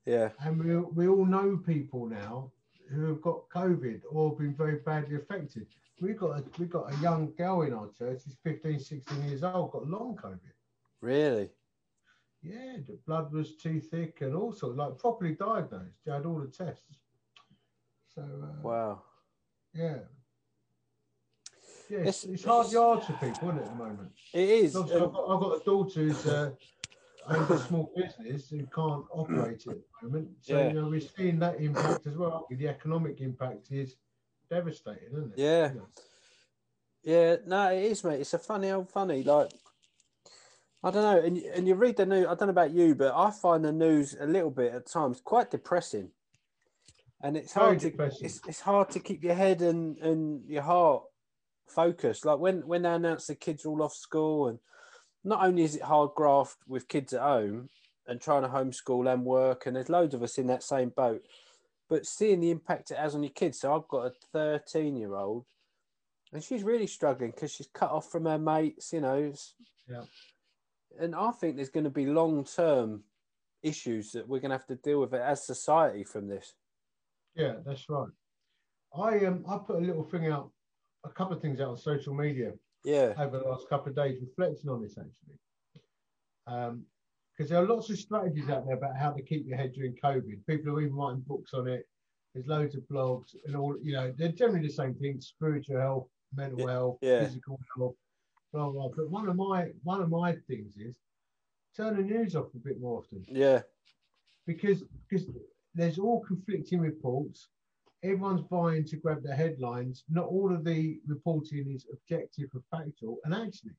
Yeah. 0.06 0.30
And 0.40 0.62
we, 0.62 0.76
we 0.76 1.08
all 1.08 1.24
know 1.24 1.56
people 1.56 2.06
now 2.06 2.50
who 2.90 3.06
have 3.06 3.22
got 3.22 3.48
COVID 3.48 4.02
or 4.10 4.36
been 4.36 4.54
very 4.54 4.76
badly 4.76 5.16
affected. 5.16 5.66
We 6.00 6.12
got 6.12 6.38
a, 6.40 6.44
we 6.58 6.66
got 6.66 6.92
a 6.92 6.96
young 6.98 7.32
girl 7.38 7.62
in 7.62 7.72
our 7.72 7.88
church, 7.96 8.22
she's 8.24 8.36
15, 8.42 8.78
16 8.80 9.28
years 9.28 9.42
old, 9.44 9.72
got 9.72 9.86
long 9.88 10.16
COVID. 10.22 10.40
Really? 11.00 11.50
Yeah, 12.42 12.78
the 12.86 12.98
blood 13.06 13.32
was 13.32 13.54
too 13.56 13.80
thick 13.80 14.20
and 14.20 14.34
also 14.34 14.72
like 14.72 14.98
properly 14.98 15.34
diagnosed. 15.34 16.02
She 16.02 16.10
had 16.10 16.26
all 16.26 16.40
the 16.40 16.48
tests. 16.48 16.98
So, 18.14 18.22
uh, 18.22 18.60
Wow. 18.62 19.02
yeah. 19.72 19.98
Yeah, 21.92 21.98
It's- 21.98 22.24
it's, 22.24 22.44
hard 22.44 22.72
yards 22.72 23.04
for 23.04 23.12
people, 23.12 23.50
isn't 23.50 23.58
it, 23.58 23.62
at 23.64 23.68
the 23.68 23.74
moment? 23.84 24.12
It 24.32 24.48
is. 24.48 24.74
Um, 24.76 24.84
I've, 24.84 24.88
got, 25.12 25.28
I've 25.28 25.40
got 25.40 25.60
a 25.60 25.64
daughter 25.64 26.00
who's 26.00 26.26
uh, 26.26 26.50
owns 27.28 27.50
a 27.50 27.58
small 27.58 27.92
business 27.94 28.48
who 28.48 28.64
can't 28.74 29.04
operate 29.12 29.66
it 29.66 29.68
at 29.68 29.76
the 30.00 30.08
moment. 30.08 30.30
So, 30.40 30.56
Yeah. 30.56 30.68
you 30.68 30.72
know, 30.72 30.88
we're 30.88 31.00
seeing 31.00 31.38
that 31.40 31.60
impact 31.60 32.06
as 32.06 32.16
well. 32.16 32.46
The 32.50 32.66
economic 32.66 33.20
impact 33.20 33.70
is 33.72 33.96
devastating, 34.48 35.08
isn't 35.12 35.32
it? 35.34 35.38
Yeah. 35.38 35.72
Yeah, 37.02 37.36
no, 37.44 37.68
it 37.72 37.82
is, 37.82 38.02
mate. 38.04 38.20
It's 38.20 38.32
a 38.32 38.38
funny 38.38 38.70
old 38.70 38.88
funny. 38.88 39.22
Like, 39.22 39.50
I 40.82 40.90
don't 40.90 41.02
know, 41.02 41.20
and 41.20 41.36
and 41.36 41.68
you 41.68 41.74
read 41.74 41.98
the 41.98 42.06
news. 42.06 42.24
I 42.26 42.34
don't 42.34 42.42
know 42.48 42.50
about 42.50 42.70
you, 42.72 42.94
but 42.94 43.12
I 43.14 43.30
find 43.30 43.62
the 43.62 43.72
news 43.72 44.16
a 44.18 44.26
little 44.26 44.50
bit 44.50 44.72
at 44.72 44.86
times 44.86 45.20
quite 45.20 45.50
depressing, 45.50 46.10
and 47.20 47.36
it's 47.36 47.52
Very 47.52 47.66
hard 47.66 47.80
to 47.80 47.90
depressing. 47.90 48.24
it's, 48.24 48.40
it's 48.48 48.60
hard 48.60 48.88
to 48.90 49.00
keep 49.00 49.22
your 49.22 49.34
head 49.34 49.60
and 49.62 49.98
and 49.98 50.48
your 50.48 50.62
heart 50.62 51.02
focused. 51.68 52.24
Like 52.24 52.38
when 52.38 52.66
when 52.66 52.82
they 52.82 52.92
announce 52.92 53.26
the 53.26 53.34
kids 53.34 53.64
are 53.64 53.68
all 53.68 53.82
off 53.82 53.94
school, 53.94 54.48
and 54.48 54.58
not 55.24 55.44
only 55.44 55.62
is 55.62 55.76
it 55.76 55.82
hard 55.82 56.10
graft 56.16 56.56
with 56.66 56.88
kids 56.88 57.12
at 57.12 57.20
home 57.20 57.68
and 58.06 58.20
trying 58.20 58.42
to 58.42 58.48
homeschool 58.48 59.12
and 59.12 59.24
work, 59.24 59.66
and 59.66 59.76
there's 59.76 59.88
loads 59.88 60.14
of 60.14 60.22
us 60.22 60.38
in 60.38 60.48
that 60.48 60.62
same 60.62 60.90
boat, 60.90 61.22
but 61.88 62.06
seeing 62.06 62.40
the 62.40 62.50
impact 62.50 62.90
it 62.90 62.98
has 62.98 63.14
on 63.14 63.22
your 63.22 63.30
kids. 63.30 63.60
So 63.60 63.74
I've 63.74 63.88
got 63.88 64.06
a 64.06 64.12
13 64.32 64.96
year 64.96 65.14
old 65.14 65.44
and 66.32 66.42
she's 66.42 66.62
really 66.62 66.86
struggling 66.86 67.30
because 67.30 67.52
she's 67.52 67.68
cut 67.74 67.90
off 67.90 68.10
from 68.10 68.24
her 68.24 68.38
mates, 68.38 68.92
you 68.92 69.00
know. 69.00 69.32
Yeah. 69.88 70.04
And 70.98 71.14
I 71.14 71.30
think 71.32 71.56
there's 71.56 71.68
going 71.68 71.84
to 71.84 71.90
be 71.90 72.06
long 72.06 72.44
term 72.44 73.02
issues 73.62 74.12
that 74.12 74.28
we're 74.28 74.40
going 74.40 74.50
to 74.50 74.56
have 74.56 74.66
to 74.66 74.76
deal 74.76 75.00
with 75.00 75.14
as 75.14 75.46
society 75.46 76.04
from 76.04 76.28
this. 76.28 76.54
yeah, 77.36 77.54
that's 77.64 77.88
right. 77.88 78.08
I 78.94 79.24
um 79.24 79.44
I 79.48 79.58
put 79.58 79.76
a 79.76 79.86
little 79.86 80.04
thing 80.04 80.26
out, 80.26 80.50
a 81.04 81.10
couple 81.10 81.36
of 81.36 81.42
things 81.42 81.60
out 81.60 81.70
on 81.70 81.76
social 81.76 82.14
media 82.14 82.52
Yeah, 82.84 83.12
over 83.18 83.38
the 83.38 83.44
last 83.48 83.68
couple 83.68 83.90
of 83.90 83.96
days, 83.96 84.20
reflecting 84.20 84.70
on 84.70 84.82
this 84.82 84.96
actually. 84.98 85.38
Um, 86.46 86.84
because 87.36 87.48
there 87.48 87.62
are 87.62 87.66
lots 87.66 87.88
of 87.88 87.98
strategies 87.98 88.50
out 88.50 88.66
there 88.66 88.76
about 88.76 88.96
how 88.96 89.10
to 89.10 89.22
keep 89.22 89.46
your 89.46 89.56
head 89.56 89.72
during 89.72 89.96
COVID. 90.04 90.44
People 90.46 90.74
are 90.76 90.80
even 90.82 90.94
writing 90.94 91.24
books 91.26 91.54
on 91.54 91.66
it. 91.66 91.88
There's 92.34 92.46
loads 92.46 92.74
of 92.74 92.82
blogs 92.82 93.34
and 93.46 93.56
all. 93.56 93.76
You 93.82 93.92
know, 93.94 94.12
they're 94.16 94.32
generally 94.32 94.66
the 94.66 94.72
same 94.72 94.94
things: 94.94 95.28
spiritual 95.28 95.80
health, 95.80 96.08
mental 96.34 96.60
Yeah, 96.60 96.70
health, 96.72 96.98
yeah. 97.00 97.24
physical 97.24 97.58
health, 97.76 97.94
blah 98.52 98.68
blah. 98.70 98.88
But 98.94 99.10
one 99.10 99.28
of 99.28 99.36
my 99.36 99.70
one 99.82 100.02
of 100.02 100.10
my 100.10 100.34
things 100.46 100.76
is 100.76 100.98
turn 101.76 101.96
the 101.96 102.02
news 102.02 102.36
off 102.36 102.54
a 102.54 102.58
bit 102.58 102.78
more 102.80 102.98
often 102.98 103.24
yeah, 103.28 103.62
because 104.46 104.84
because 105.08 105.26
there's 105.74 105.98
all 105.98 106.20
conflicting 106.20 106.80
reports. 106.80 107.48
Everyone's 108.04 108.42
buying 108.42 108.84
to 108.86 108.96
grab 108.96 109.22
the 109.22 109.34
headlines. 109.34 110.04
Not 110.08 110.26
all 110.26 110.52
of 110.52 110.64
the 110.64 111.00
reporting 111.06 111.70
is 111.70 111.86
objective 111.92 112.50
or 112.54 112.62
factual. 112.70 113.18
And 113.24 113.32
actually, 113.32 113.76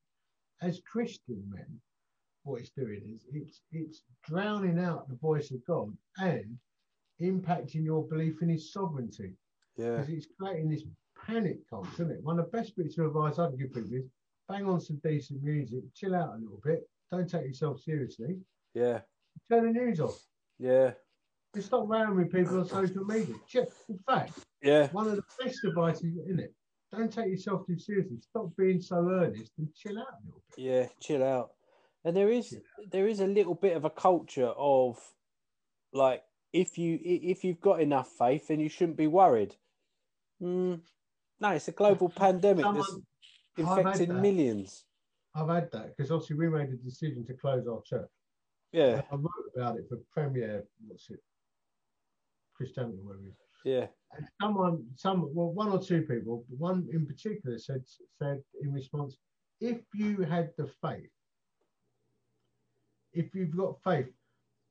as 0.61 0.81
Christian 0.89 1.43
men, 1.49 1.79
what 2.43 2.61
it's 2.61 2.69
doing 2.69 3.01
is 3.13 3.25
it's 3.33 3.61
it's 3.71 4.03
drowning 4.25 4.79
out 4.79 5.09
the 5.09 5.15
voice 5.15 5.51
of 5.51 5.65
God 5.65 5.95
and 6.17 6.57
impacting 7.21 7.83
your 7.83 8.03
belief 8.03 8.41
in 8.41 8.49
His 8.49 8.71
sovereignty 8.71 9.35
yeah, 9.77 9.91
because 9.91 10.09
it's 10.09 10.27
creating 10.39 10.69
this 10.69 10.83
panic 11.25 11.57
culture, 11.69 11.89
isn't 11.93 12.11
it? 12.11 12.23
One 12.23 12.39
of 12.39 12.45
the 12.45 12.57
best 12.57 12.75
bits 12.75 12.97
of 12.97 13.07
advice 13.07 13.39
I 13.39 13.47
can 13.47 13.57
give 13.57 13.73
people 13.73 13.93
is 13.93 14.05
bang 14.49 14.65
on 14.65 14.81
some 14.81 14.99
decent 15.03 15.41
music, 15.41 15.83
chill 15.95 16.15
out 16.15 16.35
a 16.35 16.37
little 16.37 16.59
bit, 16.63 16.87
don't 17.11 17.29
take 17.29 17.45
yourself 17.45 17.79
seriously, 17.81 18.37
yeah, 18.73 18.99
turn 19.49 19.65
the 19.65 19.79
news 19.79 19.99
off. 19.99 20.21
yeah, 20.59 20.91
Just 21.55 21.67
stop 21.67 21.88
round 21.88 22.15
with 22.15 22.31
people 22.31 22.60
on 22.60 22.67
social 22.67 23.03
media. 23.05 23.36
In 23.89 24.00
fact, 24.07 24.33
yeah, 24.62 24.88
one 24.91 25.07
of 25.07 25.15
the 25.15 25.24
best 25.43 25.63
advice 25.63 25.98
is 25.98 26.17
in 26.27 26.39
it. 26.39 26.53
Don't 26.91 27.12
take 27.12 27.27
yourself 27.29 27.65
too 27.67 27.77
seriously. 27.77 28.17
Stop 28.22 28.50
being 28.57 28.81
so 28.81 28.98
earnest 29.10 29.51
and 29.57 29.67
chill 29.75 29.98
out 30.00 30.05
a 30.07 30.25
little 30.25 30.41
bit. 30.55 30.63
yeah. 30.63 30.88
Chill 31.00 31.24
out. 31.24 31.51
And 32.05 32.15
there 32.15 32.29
is 32.29 32.57
there 32.91 33.07
is 33.07 33.19
a 33.19 33.27
little 33.27 33.55
bit 33.55 33.77
of 33.77 33.86
a 33.86 33.89
culture 33.89 34.48
of 34.57 35.00
like 35.93 36.24
if 36.53 36.77
you 36.77 37.00
if 37.03 37.43
you've 37.43 37.62
got 37.62 37.81
enough 37.81 38.10
faith, 38.17 38.48
then 38.48 38.60
you 38.60 38.69
shouldn't 38.69 38.98
be 38.98 39.07
worried. 39.07 39.55
Mm, 40.41 40.81
no, 41.39 41.50
it's 41.50 41.67
a 41.67 41.72
global 41.72 42.10
pandemic 42.15 42.65
that's 42.65 42.88
Someone- 42.88 43.03
I've 43.55 43.77
infecting 43.77 44.10
that. 44.10 44.22
millions. 44.22 44.86
I've 45.36 45.48
had 45.50 45.72
that 45.72 45.95
because 45.95 46.10
obviously 46.12 46.38
we 46.38 46.50
made 46.50 46.69
a 46.69 46.75
decision 46.75 47.24
to 47.25 47.33
close 47.33 47.67
our 47.67 47.81
church. 47.83 48.10
Yeah, 48.72 49.01
I 49.12 49.15
wrote 49.15 49.29
about 49.55 49.77
it 49.77 49.86
for 49.88 50.00
Premier, 50.12 50.63
what's 50.88 51.10
it, 51.12 51.19
Christianity, 52.55 53.00
whatever 53.01 53.25
it 53.25 53.29
is. 53.29 53.36
yeah, 53.63 53.88
And 54.15 54.27
someone, 54.41 54.86
some, 54.95 55.29
well, 55.33 55.51
one 55.51 55.69
or 55.69 55.79
two 55.81 56.01
people, 56.03 56.45
one 56.50 56.88
in 56.91 57.05
particular 57.05 57.57
said, 57.57 57.83
said 58.19 58.43
in 58.62 58.72
response, 58.72 59.17
if 59.60 59.81
you 59.93 60.17
had 60.22 60.51
the 60.57 60.67
faith, 60.81 61.10
if 63.13 63.33
you've 63.36 63.55
got 63.55 63.81
faith, 63.83 64.07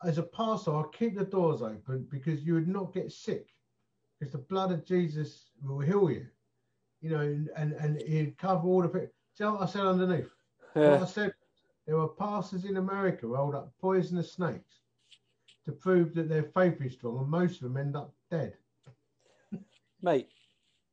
as 0.04 0.18
a 0.18 0.22
pastor, 0.24 0.72
I'll 0.74 0.84
keep 0.84 1.16
the 1.16 1.24
doors 1.24 1.62
open 1.62 2.06
because 2.10 2.42
you 2.42 2.54
would 2.54 2.68
not 2.68 2.92
get 2.92 3.12
sick, 3.12 3.46
because 4.18 4.32
the 4.32 4.38
blood 4.38 4.72
of 4.72 4.84
Jesus 4.84 5.50
will 5.62 5.78
heal 5.78 6.10
you, 6.10 6.26
you 7.00 7.10
know, 7.10 7.20
and 7.20 7.48
and, 7.56 7.72
and 7.74 8.00
he'd 8.02 8.36
cover 8.38 8.66
all 8.66 8.82
the. 8.82 8.88
pe- 8.88 9.06
See 9.34 9.44
what 9.44 9.62
I 9.62 9.66
said 9.66 9.86
underneath? 9.86 10.28
What 10.74 11.02
I 11.02 11.06
said, 11.06 11.32
there 11.86 11.96
were 11.96 12.08
pastors 12.08 12.64
in 12.64 12.76
America 12.76 13.26
who 13.26 13.34
hold 13.34 13.54
up 13.54 13.72
poisonous 13.80 14.32
snakes 14.32 14.81
to 15.66 15.72
prove 15.72 16.14
that 16.14 16.28
their 16.28 16.44
faith 16.44 16.80
is 16.80 16.94
strong, 16.94 17.18
and 17.18 17.28
most 17.28 17.56
of 17.56 17.62
them 17.62 17.76
end 17.76 17.96
up 17.96 18.12
dead. 18.30 18.54
mate. 20.02 20.28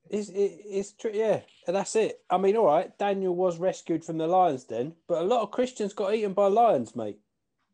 It's 0.09 0.29
it, 0.29 0.61
it's 0.65 0.91
true, 0.93 1.11
yeah, 1.13 1.41
and 1.67 1.75
that's 1.75 1.95
it. 1.95 2.21
I 2.31 2.37
mean, 2.39 2.55
all 2.57 2.65
right, 2.65 2.97
Daniel 2.97 3.35
was 3.35 3.59
rescued 3.59 4.03
from 4.03 4.17
the 4.17 4.25
lions 4.25 4.63
den, 4.63 4.95
but 5.07 5.21
a 5.21 5.25
lot 5.25 5.41
of 5.43 5.51
Christians 5.51 5.93
got 5.93 6.15
eaten 6.15 6.33
by 6.33 6.47
lions, 6.47 6.95
mate. 6.95 7.19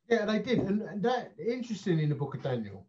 Yeah, 0.10 0.26
they 0.26 0.40
did, 0.40 0.60
and, 0.60 0.82
and 0.82 1.02
that 1.04 1.32
interesting 1.40 2.00
in 2.00 2.10
the 2.10 2.16
book 2.16 2.36
of 2.36 2.42
Daniel, 2.44 2.86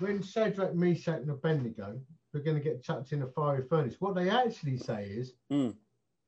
when 0.00 0.22
Shadrach, 0.22 0.74
Meshach, 0.74 1.20
and 1.20 1.30
Abednego 1.30 1.98
were 2.34 2.40
going 2.40 2.58
to 2.58 2.62
get 2.62 2.82
chucked 2.82 3.12
in 3.12 3.22
a 3.22 3.26
fiery 3.26 3.64
furnace, 3.66 3.96
what 4.00 4.14
they 4.14 4.28
actually 4.28 4.76
say 4.76 5.04
is, 5.06 5.32
Mm. 5.50 5.74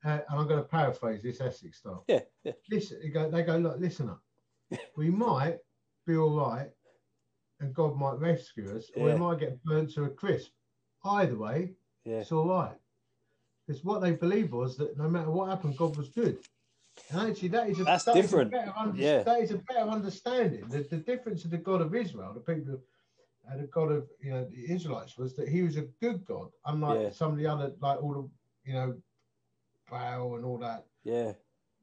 uh, 0.06 0.08
and 0.08 0.40
I'm 0.40 0.46
going 0.48 0.62
to 0.62 0.68
paraphrase 0.68 1.22
this 1.22 1.42
Essex 1.42 1.78
style. 1.78 2.04
Yeah, 2.08 2.20
yeah, 2.42 2.52
Listen, 2.70 3.00
they 3.02 3.08
go, 3.10 3.30
they 3.30 3.42
go, 3.42 3.58
look, 3.58 3.78
listen 3.78 4.08
up. 4.08 4.22
We 4.96 5.10
might 5.10 5.58
be 6.06 6.16
all 6.16 6.38
right, 6.38 6.70
and 7.60 7.74
God 7.74 7.96
might 7.96 8.18
rescue 8.18 8.76
us, 8.76 8.90
or 8.96 9.08
Yeah. 9.08 9.14
we 9.14 9.20
might 9.20 9.38
get 9.40 9.62
burnt 9.64 9.92
to 9.94 10.04
a 10.04 10.10
crisp. 10.10 10.50
Either 11.04 11.36
way, 11.36 11.74
yeah, 12.04 12.20
it's 12.20 12.32
all 12.32 12.48
right. 12.48 12.76
Because 13.66 13.84
what 13.84 14.00
they 14.00 14.12
believed 14.12 14.52
was 14.52 14.76
that 14.78 14.96
no 14.98 15.08
matter 15.08 15.30
what 15.30 15.48
happened, 15.48 15.76
God 15.76 15.96
was 15.96 16.08
good. 16.08 16.38
And 17.10 17.30
actually, 17.30 17.48
that 17.48 17.68
is 17.70 17.80
a, 17.80 17.84
That's 17.84 18.04
that 18.04 18.16
is 18.16 18.18
a 18.18 18.22
different. 18.22 18.50
better 18.50 18.72
under- 18.76 19.00
Yeah. 19.00 19.22
That 19.22 19.40
is 19.40 19.52
a 19.52 19.58
better 19.58 19.88
understanding. 19.88 20.66
The, 20.68 20.82
the 20.82 20.96
difference 20.98 21.44
of 21.44 21.50
the 21.50 21.58
God 21.58 21.80
of 21.80 21.94
Israel, 21.94 22.32
the 22.34 22.40
people, 22.40 22.80
and 23.48 23.62
the 23.62 23.66
God 23.68 23.90
of 23.92 24.08
you 24.20 24.30
know 24.32 24.44
the 24.44 24.70
Israelites, 24.72 25.16
was 25.16 25.34
that 25.36 25.48
He 25.48 25.62
was 25.62 25.76
a 25.76 25.82
good 26.02 26.24
God, 26.24 26.50
unlike 26.66 27.00
Yeah. 27.00 27.10
some 27.10 27.32
of 27.32 27.38
the 27.38 27.46
other, 27.46 27.72
like 27.80 28.02
all 28.02 28.14
the 28.14 28.28
you 28.70 28.74
know, 28.74 28.94
Baal 29.90 30.36
and 30.36 30.44
all 30.44 30.58
that, 30.58 30.86
yeah, 31.04 31.32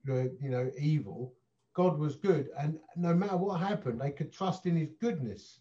you 0.06 0.38
know, 0.42 0.72
evil. 0.80 1.34
God 1.74 1.98
was 2.00 2.16
good, 2.16 2.50
and 2.58 2.80
no 2.96 3.14
matter 3.14 3.38
what 3.38 3.60
happened, 3.60 4.00
they 4.02 4.12
could 4.12 4.32
trust 4.32 4.66
in 4.66 4.76
His 4.76 4.90
goodness. 5.00 5.60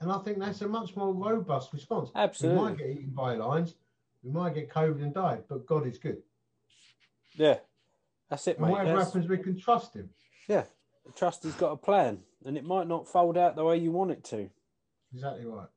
And 0.00 0.10
I 0.10 0.18
think 0.18 0.38
that's 0.38 0.62
a 0.62 0.68
much 0.68 0.96
more 0.96 1.12
robust 1.12 1.72
response. 1.72 2.10
Absolutely. 2.14 2.58
We 2.58 2.64
might 2.68 2.78
get 2.78 2.90
eaten 2.90 3.10
by 3.10 3.34
lions, 3.34 3.74
we 4.22 4.30
might 4.30 4.54
get 4.54 4.70
COVID 4.70 5.02
and 5.02 5.12
die, 5.14 5.38
but 5.48 5.66
God 5.66 5.86
is 5.86 5.98
good. 5.98 6.22
Yeah, 7.34 7.58
that's 8.28 8.46
it, 8.48 8.56
And 8.58 8.66
mate. 8.66 8.72
whatever 8.72 8.88
That's- 8.90 9.06
happens, 9.08 9.28
we 9.28 9.38
can 9.38 9.58
trust 9.58 9.94
Him. 9.94 10.10
yeah, 10.48 10.64
trust 11.16 11.44
he's 11.44 11.54
got 11.54 11.72
a 11.72 11.76
plan, 11.76 12.22
and 12.44 12.56
it 12.56 12.64
might 12.64 12.86
not 12.88 13.08
fold 13.08 13.36
out 13.36 13.56
the 13.56 13.64
way 13.64 13.76
you 13.76 13.90
want 13.92 14.10
it 14.10 14.24
to. 14.24 14.48
Exactly 15.12 15.44
right. 15.46 15.68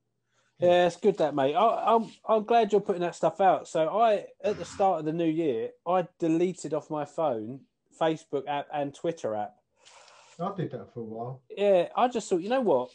Yeah, 0.59 0.87
it's 0.87 0.95
good 0.95 1.17
that, 1.17 1.35
mate. 1.35 1.55
I, 1.55 1.95
I'm 1.95 2.09
I'm 2.25 2.43
glad 2.43 2.71
you're 2.71 2.79
putting 2.79 3.01
that 3.01 3.15
stuff 3.15 3.41
out. 3.41 3.67
So 3.67 3.89
I, 3.99 4.27
at 4.43 4.57
the 4.57 4.63
start 4.63 4.99
of 4.99 5.05
the 5.05 5.11
new 5.11 5.25
year, 5.27 5.71
I 5.85 6.07
deleted 6.19 6.73
off 6.73 6.89
my 6.89 7.03
phone 7.03 7.61
Facebook 7.99 8.43
app 8.47 8.67
and 8.71 8.93
Twitter 8.93 9.35
app. 9.35 9.55
I 10.39 10.53
did 10.55 10.71
that 10.71 10.93
for 10.93 11.01
a 11.01 11.03
while. 11.03 11.41
Yeah, 11.49 11.89
I 11.97 12.07
just 12.07 12.29
thought, 12.29 12.41
you 12.41 12.49
know 12.49 12.61
what? 12.61 12.91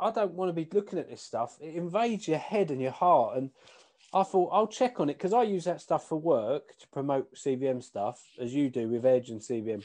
I 0.00 0.10
don't 0.10 0.32
want 0.32 0.48
to 0.48 0.52
be 0.52 0.68
looking 0.72 0.98
at 0.98 1.10
this 1.10 1.22
stuff. 1.22 1.56
It 1.60 1.74
invades 1.74 2.26
your 2.26 2.38
head 2.38 2.70
and 2.70 2.80
your 2.80 2.90
heart, 2.92 3.36
and 3.36 3.50
I 4.14 4.22
thought 4.22 4.50
I'll 4.52 4.66
check 4.66 4.98
on 4.98 5.10
it 5.10 5.18
because 5.18 5.32
I 5.32 5.42
use 5.42 5.64
that 5.64 5.80
stuff 5.80 6.08
for 6.08 6.16
work 6.16 6.76
to 6.78 6.88
promote 6.88 7.34
CVM 7.34 7.82
stuff, 7.82 8.22
as 8.40 8.54
you 8.54 8.70
do 8.70 8.88
with 8.88 9.04
Edge 9.04 9.30
and 9.30 9.40
CVM. 9.40 9.84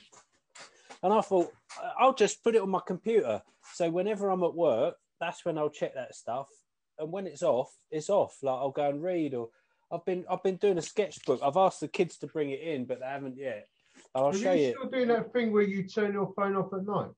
And 1.03 1.13
I 1.13 1.21
thought 1.21 1.51
I'll 1.99 2.13
just 2.13 2.43
put 2.43 2.55
it 2.55 2.61
on 2.61 2.69
my 2.69 2.81
computer, 2.85 3.41
so 3.73 3.89
whenever 3.89 4.29
I'm 4.29 4.43
at 4.43 4.55
work, 4.55 4.95
that's 5.19 5.45
when 5.45 5.57
I'll 5.57 5.69
check 5.69 5.93
that 5.95 6.15
stuff. 6.15 6.47
And 6.97 7.11
when 7.11 7.27
it's 7.27 7.43
off, 7.43 7.75
it's 7.91 8.09
off. 8.09 8.37
Like 8.41 8.55
I'll 8.55 8.71
go 8.71 8.89
and 8.89 9.03
read, 9.03 9.33
or 9.33 9.49
I've 9.91 10.05
been 10.05 10.25
I've 10.29 10.43
been 10.43 10.55
doing 10.55 10.77
a 10.77 10.81
sketchbook. 10.81 11.41
I've 11.43 11.57
asked 11.57 11.81
the 11.81 11.87
kids 11.87 12.17
to 12.19 12.27
bring 12.27 12.51
it 12.51 12.61
in, 12.61 12.85
but 12.85 13.01
they 13.01 13.05
haven't 13.05 13.37
yet. 13.37 13.67
I'll 14.13 14.27
Are 14.27 14.33
show 14.33 14.53
you 14.53 14.67
you. 14.67 14.71
still 14.71 14.89
doing 14.89 15.09
that 15.09 15.33
thing 15.33 15.51
where 15.51 15.63
you 15.63 15.83
turn 15.83 16.13
your 16.13 16.33
phone 16.35 16.55
off 16.55 16.73
at 16.73 16.85
night? 16.85 17.11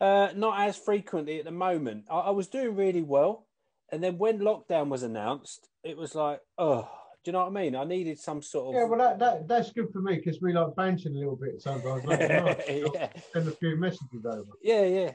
Uh, 0.00 0.28
not 0.36 0.60
as 0.60 0.76
frequently 0.76 1.38
at 1.38 1.44
the 1.44 1.50
moment. 1.50 2.04
I, 2.10 2.18
I 2.18 2.30
was 2.30 2.46
doing 2.46 2.76
really 2.76 3.02
well, 3.02 3.46
and 3.90 4.02
then 4.02 4.18
when 4.18 4.38
lockdown 4.38 4.88
was 4.88 5.02
announced, 5.02 5.68
it 5.82 5.96
was 5.96 6.14
like, 6.14 6.40
oh, 6.56 6.88
do 7.24 7.30
you 7.30 7.32
know 7.32 7.40
what 7.40 7.48
I 7.58 7.62
mean? 7.62 7.74
I 7.74 7.84
needed 7.84 8.18
some 8.18 8.40
sort 8.42 8.68
of. 8.68 8.80
Yeah, 8.80 8.84
well, 8.84 8.98
that, 9.00 9.18
that 9.18 9.48
that's 9.48 9.72
good 9.72 9.90
for 9.92 10.00
me 10.00 10.16
because 10.16 10.40
we 10.40 10.52
like 10.52 10.76
banting 10.76 11.16
a 11.16 11.18
little 11.18 11.36
bit 11.36 11.60
sometimes. 11.60 12.04
Like 12.04 12.20
yeah, 12.94 13.08
Send 13.32 13.48
a 13.48 13.52
few 13.52 13.76
messages 13.76 14.24
over. 14.24 14.44
yeah, 14.62 14.84
yeah. 14.84 15.12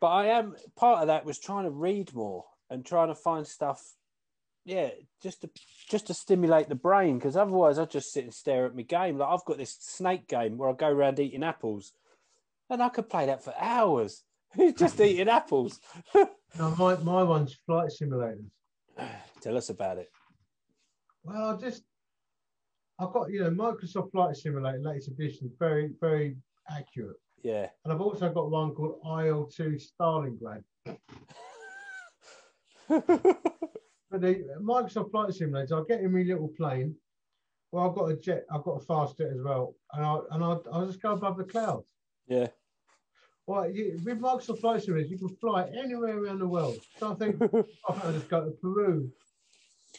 But 0.00 0.08
I 0.08 0.26
am 0.26 0.54
part 0.76 1.00
of 1.00 1.06
that 1.06 1.24
was 1.24 1.38
trying 1.38 1.64
to 1.64 1.70
read 1.70 2.14
more 2.14 2.44
and 2.68 2.84
trying 2.84 3.08
to 3.08 3.14
find 3.14 3.46
stuff. 3.46 3.82
Yeah, 4.66 4.90
just 5.22 5.40
to 5.42 5.50
just 5.88 6.08
to 6.08 6.14
stimulate 6.14 6.68
the 6.68 6.74
brain 6.74 7.18
because 7.18 7.36
otherwise 7.36 7.78
I 7.78 7.86
just 7.86 8.12
sit 8.12 8.24
and 8.24 8.34
stare 8.34 8.66
at 8.66 8.76
my 8.76 8.82
game. 8.82 9.16
Like 9.16 9.30
I've 9.30 9.44
got 9.46 9.56
this 9.56 9.78
snake 9.80 10.28
game 10.28 10.58
where 10.58 10.68
I 10.68 10.74
go 10.74 10.88
around 10.88 11.18
eating 11.20 11.42
apples, 11.44 11.92
and 12.68 12.82
I 12.82 12.90
could 12.90 13.08
play 13.08 13.26
that 13.26 13.42
for 13.42 13.54
hours. 13.58 14.24
just 14.76 15.00
eating 15.00 15.28
apples. 15.28 15.80
No, 16.58 16.74
my, 16.78 16.96
my 16.96 17.22
one's 17.22 17.54
flight 17.66 17.90
simulators. 17.90 18.48
Tell 19.42 19.58
us 19.58 19.68
about 19.68 19.98
it. 19.98 20.08
Well, 21.22 21.50
I 21.50 21.56
just 21.60 21.82
I've 22.98 23.12
got 23.12 23.30
you 23.30 23.40
know 23.42 23.50
Microsoft 23.50 24.12
Flight 24.12 24.36
Simulator 24.36 24.78
latest 24.78 25.08
edition, 25.08 25.50
very 25.58 25.90
very 26.00 26.34
accurate, 26.70 27.18
Yeah. 27.42 27.68
and 27.84 27.92
I've 27.92 28.00
also 28.00 28.32
got 28.32 28.50
one 28.50 28.70
called 28.74 29.00
IL2 29.04 29.82
Stalingrad. 30.00 30.64
But 34.08 34.20
the 34.20 34.44
Microsoft 34.62 35.10
Flight 35.10 35.34
Simulator, 35.34 35.76
I 35.78 35.82
get 35.88 36.00
in 36.00 36.12
my 36.12 36.20
little 36.22 36.48
plane. 36.56 36.94
Well, 37.72 37.88
I've 37.90 37.94
got 37.96 38.10
a 38.12 38.16
jet, 38.16 38.44
I've 38.50 38.62
got 38.62 38.80
a 38.80 38.84
fast 38.86 39.18
jet 39.18 39.28
as 39.34 39.42
well, 39.42 39.74
and 39.92 40.06
I 40.06 40.18
and 40.30 40.42
I 40.44 40.56
I'll 40.72 40.86
just 40.86 41.02
go 41.02 41.12
above 41.12 41.36
the 41.36 41.44
clouds. 41.44 41.86
yeah. 42.28 42.46
Well, 43.46 43.70
you, 43.70 44.00
with 44.04 44.20
Microsoft 44.20 44.60
Flight 44.60 44.82
Simulator, 44.82 45.08
you 45.08 45.18
can 45.18 45.28
fly 45.36 45.68
anywhere 45.78 46.18
around 46.18 46.40
the 46.40 46.48
world. 46.48 46.78
So 46.98 47.12
I 47.12 47.14
think 47.14 47.36
oh, 47.52 47.64
I'll 47.88 48.12
just 48.12 48.28
go 48.28 48.44
to 48.44 48.50
Peru. 48.50 49.08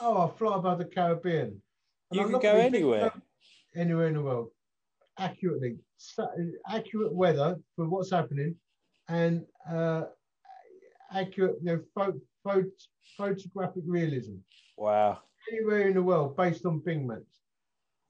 Oh, 0.02 0.18
I'll 0.18 0.28
fly 0.36 0.58
above 0.58 0.80
the 0.80 0.86
Caribbean. 0.86 1.62
And 2.12 2.20
You 2.20 2.22
I 2.28 2.30
can 2.32 2.40
go 2.40 2.54
me, 2.56 2.60
anywhere. 2.62 3.12
"Oh, 3.16 3.22
anywhere 3.76 4.08
in 4.08 4.16
the 4.16 4.22
world, 4.22 4.50
accurately, 5.18 5.78
accurate 6.70 7.14
weather 7.14 7.58
for 7.76 7.88
what's 7.88 8.12
happening, 8.12 8.56
and 9.08 9.46
uh, 9.70 10.04
accurate, 11.14 11.56
you 11.62 11.68
know, 11.78 11.82
pho- 11.96 12.20
pho- 12.44 12.72
photographic 13.18 13.84
realism 13.86 14.36
Wow. 14.78 15.20
anywhere 15.52 15.88
in 15.88 15.94
the 15.96 16.04
world 16.04 16.36
based 16.36 16.66
on 16.66 16.80
Bing 16.80 17.08
maps. 17.08 17.40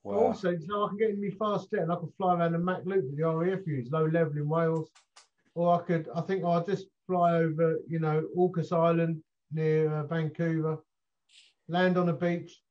Wow. 0.04 0.16
Also, 0.18 0.56
so 0.58 0.86
I 0.86 0.88
can 0.90 0.98
get 0.98 1.10
in 1.12 1.22
my 1.22 1.30
fast 1.38 1.70
jet 1.70 1.82
and 1.82 1.92
I 1.92 1.96
can 1.96 2.12
fly 2.18 2.36
around 2.36 2.54
the 2.54 2.60
Mach 2.60 2.82
Loop 2.86 3.06
with 3.06 3.18
the 3.18 3.24
RAF 3.28 3.68
use, 3.68 3.90
low 3.92 4.06
level 4.06 4.38
in 4.38 4.48
Wales, 4.50 4.90
or 5.58 5.82
I 5.82 5.84
could, 5.84 6.08
I 6.16 6.22
think 6.22 6.46
I'll 6.46 6.64
just 6.64 6.86
fly 7.08 7.34
over, 7.34 7.80
you 7.88 8.00
know, 8.00 8.28
Orcas 8.38 8.72
Island 8.72 9.24
near 9.52 9.92
uh, 9.92 10.04
Vancouver, 10.04 10.78
land 11.68 11.98
on 11.98 12.10
a 12.10 12.14
beach. 12.14 12.62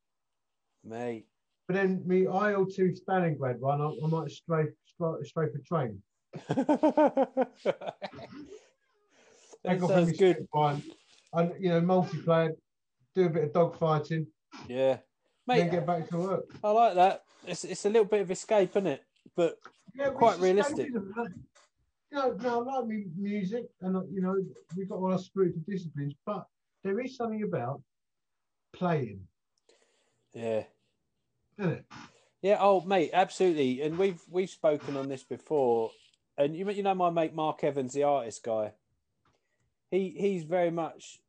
Mate. 0.84 1.26
But 1.66 1.74
then 1.74 2.04
me 2.06 2.26
IL2 2.26 2.96
Stalingrad 2.96 3.58
one, 3.58 3.80
I, 3.80 3.86
I 3.86 4.06
might 4.08 4.30
strafe, 4.30 4.68
strafe, 4.84 5.26
strafe 5.26 5.50
a 5.56 5.58
train. 5.58 6.00
that 6.48 7.48
sounds 9.64 10.16
good. 10.16 10.46
One, 10.52 10.80
and 11.32 11.52
you 11.58 11.70
know, 11.70 11.80
multiplayer, 11.80 12.52
do 13.16 13.26
a 13.26 13.30
bit 13.30 13.44
of 13.44 13.52
dogfighting, 13.52 14.26
Yeah. 14.68 14.98
then 15.48 15.58
Mate, 15.64 15.70
get 15.72 15.86
back 15.86 16.08
to 16.10 16.18
work. 16.18 16.44
I 16.62 16.70
like 16.70 16.94
that. 16.94 17.24
It's, 17.48 17.64
it's 17.64 17.84
a 17.84 17.90
little 17.90 18.04
bit 18.04 18.20
of 18.20 18.30
escape, 18.30 18.70
isn't 18.70 18.86
it? 18.86 19.02
But 19.34 19.58
Yeah, 19.96 20.10
Quite 20.10 20.38
realistic. 20.38 20.92
Know, 22.12 22.36
no, 22.40 22.60
I 22.60 22.78
like 22.78 22.86
me 22.86 23.04
music, 23.16 23.64
and 23.80 23.96
uh, 23.96 24.02
you 24.10 24.20
know, 24.20 24.36
we've 24.76 24.88
got 24.88 24.96
all 24.96 25.12
our 25.12 25.18
spiritual 25.18 25.62
disciplines, 25.68 26.14
but 26.24 26.46
there 26.84 27.00
is 27.00 27.16
something 27.16 27.42
about 27.42 27.82
playing, 28.72 29.20
yeah. 30.36 30.64
Yeah, 32.42 32.58
oh 32.60 32.82
mate, 32.82 33.10
absolutely. 33.12 33.80
And 33.80 33.98
we've 33.98 34.20
we've 34.30 34.50
spoken 34.50 34.96
on 34.96 35.08
this 35.08 35.24
before. 35.24 35.90
And 36.36 36.54
you 36.54 36.70
you 36.70 36.82
know 36.82 36.94
my 36.94 37.10
mate 37.10 37.34
Mark 37.34 37.64
Evans, 37.64 37.94
the 37.94 38.02
artist 38.02 38.44
guy. 38.44 38.72
He 39.90 40.14
he's 40.16 40.44
very 40.44 40.70
much 40.70 41.20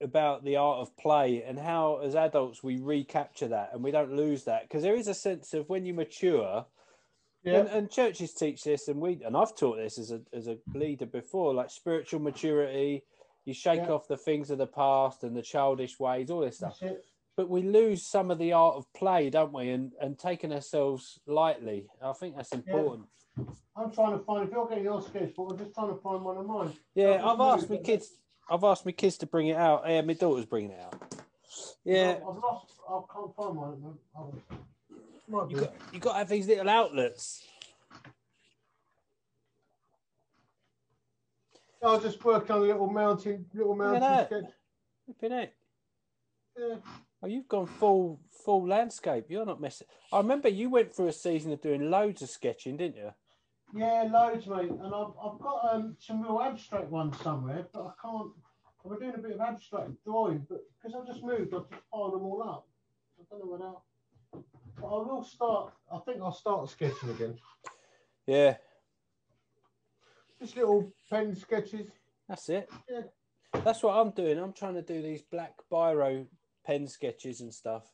about 0.00 0.44
the 0.44 0.56
art 0.56 0.78
of 0.78 0.96
play 0.96 1.42
and 1.42 1.58
how 1.58 1.98
as 1.98 2.14
adults 2.14 2.62
we 2.62 2.78
recapture 2.78 3.48
that 3.48 3.70
and 3.72 3.82
we 3.82 3.90
don't 3.90 4.14
lose 4.14 4.44
that 4.44 4.62
because 4.62 4.82
there 4.82 4.94
is 4.94 5.08
a 5.08 5.14
sense 5.14 5.52
of 5.54 5.68
when 5.68 5.84
you 5.84 5.92
mature 5.92 6.64
Yeah. 7.48 7.60
And, 7.60 7.68
and 7.68 7.90
churches 7.90 8.32
teach 8.34 8.64
this, 8.64 8.88
and 8.88 9.00
we 9.00 9.20
and 9.24 9.36
I've 9.36 9.56
taught 9.56 9.76
this 9.76 9.98
as 9.98 10.10
a 10.10 10.20
as 10.32 10.46
a 10.48 10.58
leader 10.74 11.06
before, 11.06 11.54
like 11.54 11.70
spiritual 11.70 12.20
maturity. 12.20 13.04
You 13.44 13.54
shake 13.54 13.80
Yeah. 13.80 13.92
off 13.92 14.08
the 14.08 14.16
things 14.16 14.50
of 14.50 14.58
the 14.58 14.66
past 14.66 15.22
and 15.24 15.34
the 15.36 15.42
childish 15.42 15.98
ways, 15.98 16.30
all 16.30 16.40
this 16.40 16.58
stuff. 16.58 16.82
But 17.36 17.48
we 17.48 17.62
lose 17.62 18.04
some 18.04 18.30
of 18.30 18.38
the 18.38 18.52
art 18.52 18.74
of 18.76 18.92
play, 18.92 19.30
don't 19.30 19.52
we? 19.52 19.70
And 19.70 19.92
and 20.00 20.18
taking 20.18 20.52
ourselves 20.52 21.20
lightly. 21.26 21.86
I 22.02 22.12
think 22.12 22.36
that's 22.36 22.52
important. 22.52 23.06
I'm 23.76 23.92
trying 23.92 24.18
to 24.18 24.24
find. 24.24 24.46
If 24.46 24.52
you're 24.52 24.68
getting 24.68 24.84
your 24.84 25.00
but 25.00 25.44
I'm 25.44 25.58
just 25.58 25.74
trying 25.74 25.88
to 25.94 26.00
find 26.02 26.24
one 26.24 26.36
of 26.36 26.46
mine. 26.46 26.72
Yeah, 26.94 27.22
I've 27.24 27.40
asked 27.40 27.70
my 27.70 27.76
kids. 27.76 28.10
I've 28.50 28.64
asked 28.64 28.84
my 28.84 28.92
kids 28.92 29.18
to 29.18 29.26
bring 29.26 29.48
it 29.48 29.56
out. 29.56 29.84
Yeah, 29.86 30.00
my 30.00 30.14
daughter's 30.14 30.46
bringing 30.46 30.72
it 30.72 30.80
out. 30.80 31.00
Yeah, 31.84 32.16
I've 32.16 32.28
I've 32.28 32.42
lost. 32.42 32.72
I 32.88 33.00
can't 33.12 33.36
find 33.36 33.56
one. 33.56 33.98
I'll- 35.32 35.40
Might 35.42 35.50
you 35.50 35.56
be. 35.56 35.62
got 35.64 35.74
you 35.92 36.00
got 36.00 36.12
to 36.12 36.18
have 36.18 36.28
these 36.28 36.46
little 36.46 36.68
outlets. 36.68 37.44
I'll 41.82 42.00
just 42.00 42.24
work 42.24 42.50
on 42.50 42.58
a 42.58 42.60
little 42.62 42.90
mountain, 42.90 43.46
little 43.54 43.76
mountain 43.76 44.00
that. 44.00 44.26
sketch. 44.26 44.44
Flipping 45.04 45.30
heck. 45.38 45.54
Yeah. 46.58 46.76
Oh, 47.22 47.26
you've 47.28 47.48
gone 47.48 47.66
full 47.66 48.20
full 48.44 48.66
landscape. 48.66 49.26
You're 49.28 49.46
not 49.46 49.60
messing. 49.60 49.86
I 50.12 50.18
remember 50.18 50.48
you 50.48 50.70
went 50.70 50.92
through 50.92 51.08
a 51.08 51.12
season 51.12 51.52
of 51.52 51.60
doing 51.60 51.90
loads 51.90 52.22
of 52.22 52.30
sketching, 52.30 52.76
didn't 52.76 52.96
you? 52.96 53.10
Yeah, 53.74 54.08
loads, 54.10 54.46
mate. 54.46 54.70
And 54.70 54.94
I've, 54.94 55.12
I've 55.22 55.38
got 55.40 55.68
um, 55.72 55.96
some 56.00 56.22
real 56.22 56.40
abstract 56.40 56.88
ones 56.90 57.16
somewhere, 57.20 57.66
but 57.72 57.82
I 57.86 57.90
can't. 58.02 58.30
I've 58.84 58.90
been 58.98 59.10
doing 59.10 59.14
a 59.24 59.28
bit 59.28 59.34
of 59.36 59.40
abstract 59.40 59.90
drawing, 60.04 60.46
but 60.48 60.62
because 60.82 60.98
I've 60.98 61.06
just 61.06 61.22
moved, 61.22 61.52
I've 61.54 61.68
just 61.68 61.82
piled 61.92 62.14
them 62.14 62.22
all 62.22 62.42
up. 62.42 62.66
I 63.20 63.24
don't 63.30 63.40
know 63.44 63.50
where 63.50 63.58
they 63.58 63.64
But 63.64 63.82
I 64.78 64.86
will 64.86 65.24
start. 65.24 65.72
I 65.92 65.98
think 65.98 66.20
I'll 66.22 66.32
start 66.32 66.68
sketching 66.70 67.10
again. 67.10 67.36
Yeah, 68.26 68.56
Just 70.40 70.56
little 70.56 70.92
pen 71.10 71.34
sketches. 71.34 71.88
that's 72.28 72.48
it. 72.50 72.68
Yeah. 72.90 73.02
That's 73.64 73.82
what 73.82 73.94
I'm 73.96 74.10
doing. 74.10 74.38
I'm 74.38 74.52
trying 74.52 74.74
to 74.74 74.82
do 74.82 75.00
these 75.00 75.22
black 75.22 75.54
biro 75.72 76.26
pen 76.66 76.86
sketches 76.86 77.40
and 77.40 77.52
stuff. 77.52 77.84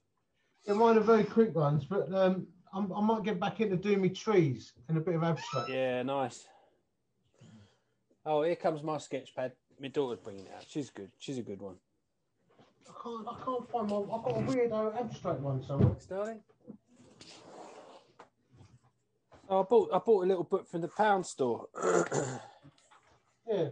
Yeah, 0.66 0.74
mine 0.74 0.96
are 0.96 1.00
very 1.00 1.22
quick 1.24 1.54
ones, 1.54 1.84
but 1.84 2.12
um, 2.12 2.48
I'm, 2.72 2.92
I 2.92 3.00
might 3.00 3.22
get 3.22 3.38
back 3.38 3.60
into 3.60 3.76
doing 3.76 4.00
me 4.00 4.08
trees 4.08 4.72
and 4.88 4.98
a 4.98 5.00
bit 5.00 5.14
of 5.14 5.22
abstract. 5.22 5.68
Yeah, 5.70 6.02
nice. 6.02 6.44
Oh, 8.26 8.42
here 8.42 8.56
comes 8.56 8.82
my 8.82 8.98
sketch 8.98 9.34
pad. 9.36 9.52
My 9.80 9.88
daughter's 9.88 10.18
bringing 10.18 10.46
it 10.46 10.52
out. 10.56 10.64
She's 10.68 10.90
good. 10.90 11.10
She's 11.18 11.38
a 11.38 11.42
good 11.42 11.60
one. 11.62 11.76
I 12.88 12.92
can't. 13.02 13.26
I 13.28 13.44
can't 13.44 13.70
find 13.70 13.88
my. 13.88 13.96
I've 13.98 14.24
got 14.24 14.36
a 14.36 14.42
weirdo 14.42 14.98
abstract 14.98 15.40
one 15.40 15.62
somewhere. 15.62 15.90
Thanks, 15.90 16.06
I 19.50 19.62
bought 19.62 19.90
I 19.92 19.98
bought 19.98 20.24
a 20.24 20.28
little 20.28 20.44
book 20.44 20.68
from 20.68 20.80
the 20.80 20.88
pound 20.88 21.26
store. 21.26 21.66
Yeah. 23.46 23.68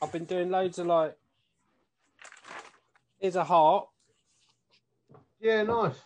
I've 0.00 0.12
been 0.12 0.24
doing 0.24 0.50
loads 0.50 0.78
of 0.78 0.86
like. 0.86 1.16
Here's 3.18 3.34
a 3.36 3.42
heart. 3.42 3.88
Yeah, 5.40 5.64
nice. 5.64 5.96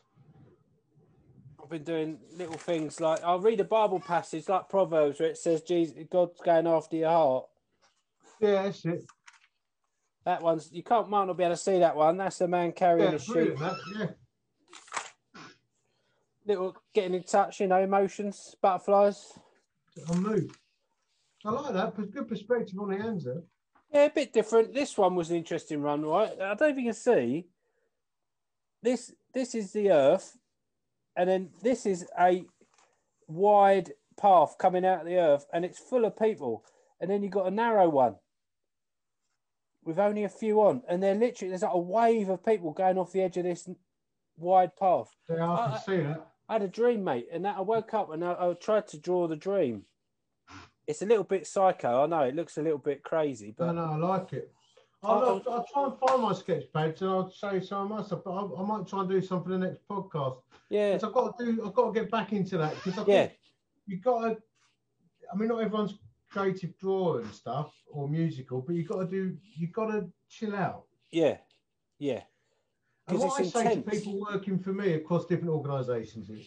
I've 1.63 1.69
been 1.69 1.85
doing 1.85 2.19
little 2.37 2.57
things 2.57 3.01
like 3.01 3.23
I'll 3.23 3.41
read 3.41 3.61
a 3.61 3.65
Bible 3.65 4.01
passage 4.01 4.49
like 4.49 4.69
Proverbs 4.69 5.21
where 5.21 5.29
it 5.29 5.39
says 5.39 5.63
Jesus 5.63 5.97
God's 6.11 6.41
going 6.41 6.67
after 6.67 6.97
your 6.97 7.11
heart. 7.11 7.47
Yeah, 8.41 8.63
that's 8.65 8.85
it. 8.85 9.05
That 10.25 10.43
one's 10.43 10.71
you 10.73 10.83
can't 10.83 11.09
might 11.09 11.27
not 11.27 11.37
be 11.37 11.45
able 11.45 11.55
to 11.55 11.61
see 11.61 11.79
that 11.79 11.97
one. 11.97 12.17
That's 12.17 12.39
the 12.39 12.49
man 12.49 12.73
carrying 12.73 13.11
Yeah, 13.11 13.17
a 13.17 13.19
shoe. 13.19 13.57
Yeah. 13.99 14.07
Little 16.47 16.77
getting 16.95 17.15
in 17.15 17.23
touch, 17.23 17.61
you 17.61 17.67
know, 17.67 17.81
emotions, 17.81 18.55
butterflies. 18.61 19.33
On 20.11 20.23
move. 20.23 20.51
I 21.45 21.51
like 21.51 21.73
that. 21.75 22.11
Good 22.13 22.29
perspective 22.29 22.79
on 22.79 22.91
the 22.91 22.99
hands 22.99 23.25
there. 23.25 23.43
Yeah, 23.93 24.05
a 24.07 24.11
bit 24.11 24.33
different. 24.33 24.75
This 24.75 24.99
one 24.99 25.15
was 25.15 25.31
an 25.31 25.37
interesting 25.37 25.81
run, 25.81 26.03
right? 26.03 26.33
I 26.33 26.55
don't 26.55 26.61
know 26.61 26.69
if 26.69 26.77
you 26.77 26.85
can 26.85 26.93
see. 26.95 27.47
This 28.83 29.13
this 29.33 29.55
is 29.55 29.73
the 29.73 29.91
earth, 29.91 30.37
and 31.17 31.29
then 31.29 31.51
this 31.63 31.87
is 31.87 32.07
a 32.19 32.45
wide 33.27 33.93
path 34.21 34.57
coming 34.59 34.85
out 34.85 35.01
of 35.01 35.07
the 35.07 35.17
earth, 35.17 35.47
and 35.53 35.65
it's 35.65 35.79
full 35.79 36.05
of 36.05 36.19
people. 36.19 36.65
And 37.01 37.11
then 37.11 37.23
you've 37.23 37.33
got 37.33 37.47
a 37.47 37.51
narrow 37.51 37.89
one 37.89 38.17
with 39.85 39.99
only 39.99 40.25
a 40.25 40.29
few 40.29 40.61
on, 40.61 40.83
and 40.89 41.03
they're 41.03 41.15
literally 41.15 41.51
there's 41.51 41.63
like 41.63 41.73
a 41.73 41.79
wave 41.79 42.29
of 42.29 42.45
people 42.45 42.73
going 42.73 42.99
off 42.99 43.13
the 43.13 43.23
edge 43.23 43.37
of 43.37 43.45
this 43.45 43.69
wide 44.37 44.77
path. 44.77 45.09
Yeah, 45.31 45.51
I 45.51 45.65
can 45.67 45.75
I- 45.75 45.79
see 45.79 45.97
that. 46.03 46.27
I 46.49 46.55
had 46.55 46.63
a 46.63 46.69
dream, 46.69 47.05
mate, 47.05 47.29
and 47.33 47.45
that 47.45 47.57
I 47.57 47.61
woke 47.63 47.95
up 47.95 48.11
and 48.13 48.25
I, 48.25 48.33
I 48.39 48.53
tried 48.55 48.87
to 48.89 48.99
draw 48.99 49.27
the 49.29 49.37
dream. 49.37 49.85
It's 50.87 51.01
a 51.03 51.07
little 51.07 51.25
bit 51.25 51.47
psycho, 51.47 52.03
I 52.05 52.07
know. 52.07 52.21
It 52.23 52.35
looks 52.35 52.59
a 52.59 52.63
little 52.63 52.79
bit 52.79 53.03
crazy, 53.03 53.55
but 53.57 53.73
No, 53.73 53.73
no, 53.73 53.85
I 53.85 53.97
like 54.19 54.33
it. 54.35 54.53
I'll, 55.03 55.19
I'll, 55.19 55.43
I'll 55.51 55.67
try 55.73 55.85
and 55.85 55.99
find 55.99 56.23
my 56.23 56.33
sketch 56.33 56.65
page 56.73 57.01
and 57.03 57.11
I'll 57.11 57.31
show 57.31 57.53
you 57.53 57.61
some 57.63 57.91
of 57.93 57.99
my 57.99 58.03
stuff. 58.03 58.21
But 58.25 58.33
I, 58.33 58.61
I 58.63 58.67
might 58.67 58.87
try 58.87 59.01
and 59.01 59.09
do 59.09 59.21
some 59.23 59.43
for 59.43 59.51
the 59.51 59.59
next 59.59 59.87
podcast. 59.89 60.41
yeah, 60.71 60.93
'Cause 60.93 61.05
I've 61.05 61.13
got 61.13 61.39
to 61.39 61.45
do. 61.45 61.67
I've 61.67 61.75
got 61.75 61.93
to 61.93 62.01
get 62.01 62.11
back 62.11 62.33
into 62.33 62.57
that 62.59 62.75
because 62.75 62.99
I 62.99 63.05
yeah, 63.11 63.27
think 63.27 63.39
you 63.87 63.99
got 64.01 64.21
to. 64.29 64.37
I 65.33 65.37
mean, 65.37 65.49
not 65.49 65.59
everyone's 65.63 65.99
creative 66.31 66.77
drawer 66.79 67.21
and 67.21 67.31
stuff 67.35 67.75
or 67.91 68.09
musical, 68.09 68.63
but 68.63 68.75
you've 68.77 68.89
got 68.89 69.01
to 69.01 69.07
do. 69.07 69.37
You've 69.57 69.73
got 69.73 69.91
to 69.91 70.11
chill 70.29 70.55
out. 70.57 70.85
yeah, 71.11 71.37
yeah. 71.99 72.23
And 73.09 73.19
what 73.19 73.41
I 73.41 73.45
say 73.45 73.75
to 73.77 73.83
people 73.83 74.21
working 74.21 74.59
for 74.59 74.73
me 74.73 74.95
across 74.95 75.27
different 75.27 75.51
organisations 75.51 76.31
is, 76.31 76.47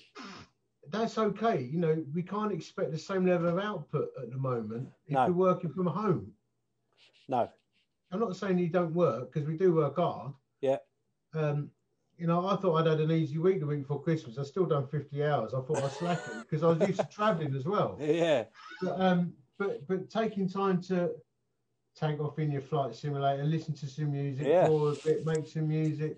that's 0.90 1.18
okay. 1.18 1.62
You 1.62 1.80
know, 1.80 2.04
we 2.14 2.24
can't 2.24 2.52
expect 2.52 2.92
the 2.92 2.98
same 2.98 3.26
level 3.26 3.50
of 3.50 3.60
output 3.60 4.10
at 4.22 4.32
the 4.32 4.38
moment 4.38 4.88
if 5.06 5.14
No. 5.14 5.26
you're 5.26 5.36
working 5.36 5.70
from 5.72 5.86
home. 5.86 6.32
No, 7.28 7.50
I'm 8.12 8.20
not 8.20 8.36
saying 8.38 8.58
you 8.58 8.70
don't 8.70 8.94
work 8.94 9.32
because 9.34 9.48
we 9.48 9.58
do 9.58 9.74
work 9.76 9.98
hard. 9.98 10.34
Yeah. 10.62 10.78
Um, 11.34 11.70
you 12.18 12.26
know, 12.26 12.48
I 12.48 12.56
thought 12.56 12.78
I'd 12.78 12.88
had 12.88 13.02
an 13.02 13.12
easy 13.12 13.38
week 13.38 13.60
the 13.60 13.66
week 13.68 13.82
before 13.82 14.02
Christmas. 14.02 14.40
I 14.40 14.44
still 14.44 14.66
done 14.66 14.88
50 14.88 15.24
hours. 15.24 15.54
I 15.54 15.62
thought 15.62 15.78
I 15.78 15.82
was 15.84 15.92
slacking 15.98 16.40
because 16.42 16.64
I 16.64 16.68
was 16.68 16.88
used 16.88 17.00
to 17.02 17.08
travelling 17.12 17.54
as 17.54 17.66
well. 17.66 17.98
yeah, 18.02 18.46
But, 18.82 19.00
um, 19.00 19.34
but 19.60 19.86
but 19.88 20.10
taking 20.10 20.50
time 20.50 20.82
to 20.84 21.12
take 21.96 22.20
off 22.20 22.40
in 22.40 22.50
your 22.52 22.62
flight 22.62 22.96
simulator, 22.96 23.44
listen 23.44 23.74
to 23.76 23.88
some 23.88 24.12
music, 24.12 24.48
Yeah. 24.48 24.68
draw 24.68 24.88
a 24.88 24.96
bit, 24.96 25.26
make 25.26 25.46
some 25.48 25.68
music. 25.68 26.18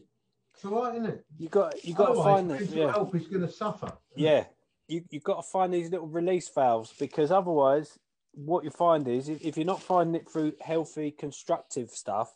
It's 0.60 0.66
all 0.66 0.84
right, 0.84 0.94
isn't 0.96 1.06
it? 1.06 1.26
you 1.38 1.48
got 1.48 1.86
you 1.86 1.94
got 1.94 2.10
to 2.10 2.16
find 2.22 2.50
that. 2.50 2.60
mental 2.60 2.78
Yeah, 2.78 2.92
health 2.92 3.16
is 3.16 3.28
going 3.28 3.44
to 3.48 3.52
suffer. 3.52 3.94
yeah. 4.18 4.44
You 4.90 5.06
you 5.10 5.22
got 5.22 5.38
to 5.38 5.50
find 5.50 5.74
these 5.74 5.90
little 5.90 6.08
release 6.08 6.50
valves 6.50 6.94
because 7.00 7.32
otherwise, 7.32 7.98
what 8.34 8.66
you 8.66 8.70
find 8.70 9.08
is 9.08 9.30
if, 9.30 9.42
if 9.42 9.56
you're 9.56 9.66
not 9.66 9.82
finding 9.82 10.20
it 10.20 10.30
through 10.30 10.52
healthy, 10.60 11.12
constructive 11.12 11.92
stuff, 11.92 12.36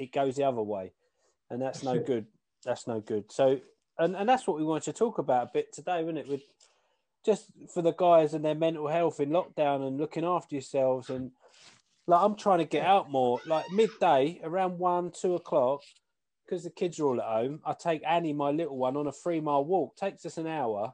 it 0.00 0.12
goes 0.12 0.36
the 0.36 0.44
other 0.44 0.62
way, 0.62 0.92
and 1.50 1.60
that's 1.60 1.82
no 1.82 1.92
it. 1.92 2.06
good. 2.06 2.24
That's 2.64 2.86
no 2.86 3.00
good. 3.00 3.30
So, 3.30 3.60
and 3.98 4.16
and 4.16 4.26
that's 4.26 4.46
what 4.46 4.56
we 4.56 4.64
wanted 4.64 4.84
to 4.84 4.92
talk 4.94 5.18
about 5.18 5.48
a 5.48 5.50
bit 5.52 5.70
today, 5.74 6.02
wasn't 6.02 6.20
it? 6.20 6.28
With 6.28 6.42
just 7.26 7.50
for 7.74 7.82
the 7.82 7.92
guys 7.92 8.32
and 8.32 8.42
their 8.42 8.54
mental 8.54 8.88
health 8.88 9.20
in 9.20 9.28
lockdown 9.28 9.86
and 9.86 9.98
looking 9.98 10.24
after 10.24 10.54
yourselves 10.54 11.10
and 11.10 11.32
like 12.06 12.22
I'm 12.22 12.34
trying 12.36 12.60
to 12.60 12.64
get 12.64 12.86
out 12.86 13.10
more. 13.10 13.40
Like 13.44 13.66
midday, 13.70 14.40
around 14.42 14.78
one, 14.78 15.10
two 15.10 15.34
o'clock, 15.34 15.82
because 16.48 16.64
the 16.64 16.70
kids 16.70 16.98
are 16.98 17.06
all 17.06 17.20
at 17.20 17.26
home. 17.26 17.60
I 17.64 17.74
take 17.74 18.02
Annie, 18.06 18.32
my 18.32 18.50
little 18.50 18.76
one, 18.76 18.96
on 18.96 19.06
a 19.06 19.12
three 19.12 19.40
mile 19.40 19.64
walk. 19.64 19.96
Takes 19.96 20.24
us 20.24 20.38
an 20.38 20.46
hour, 20.46 20.92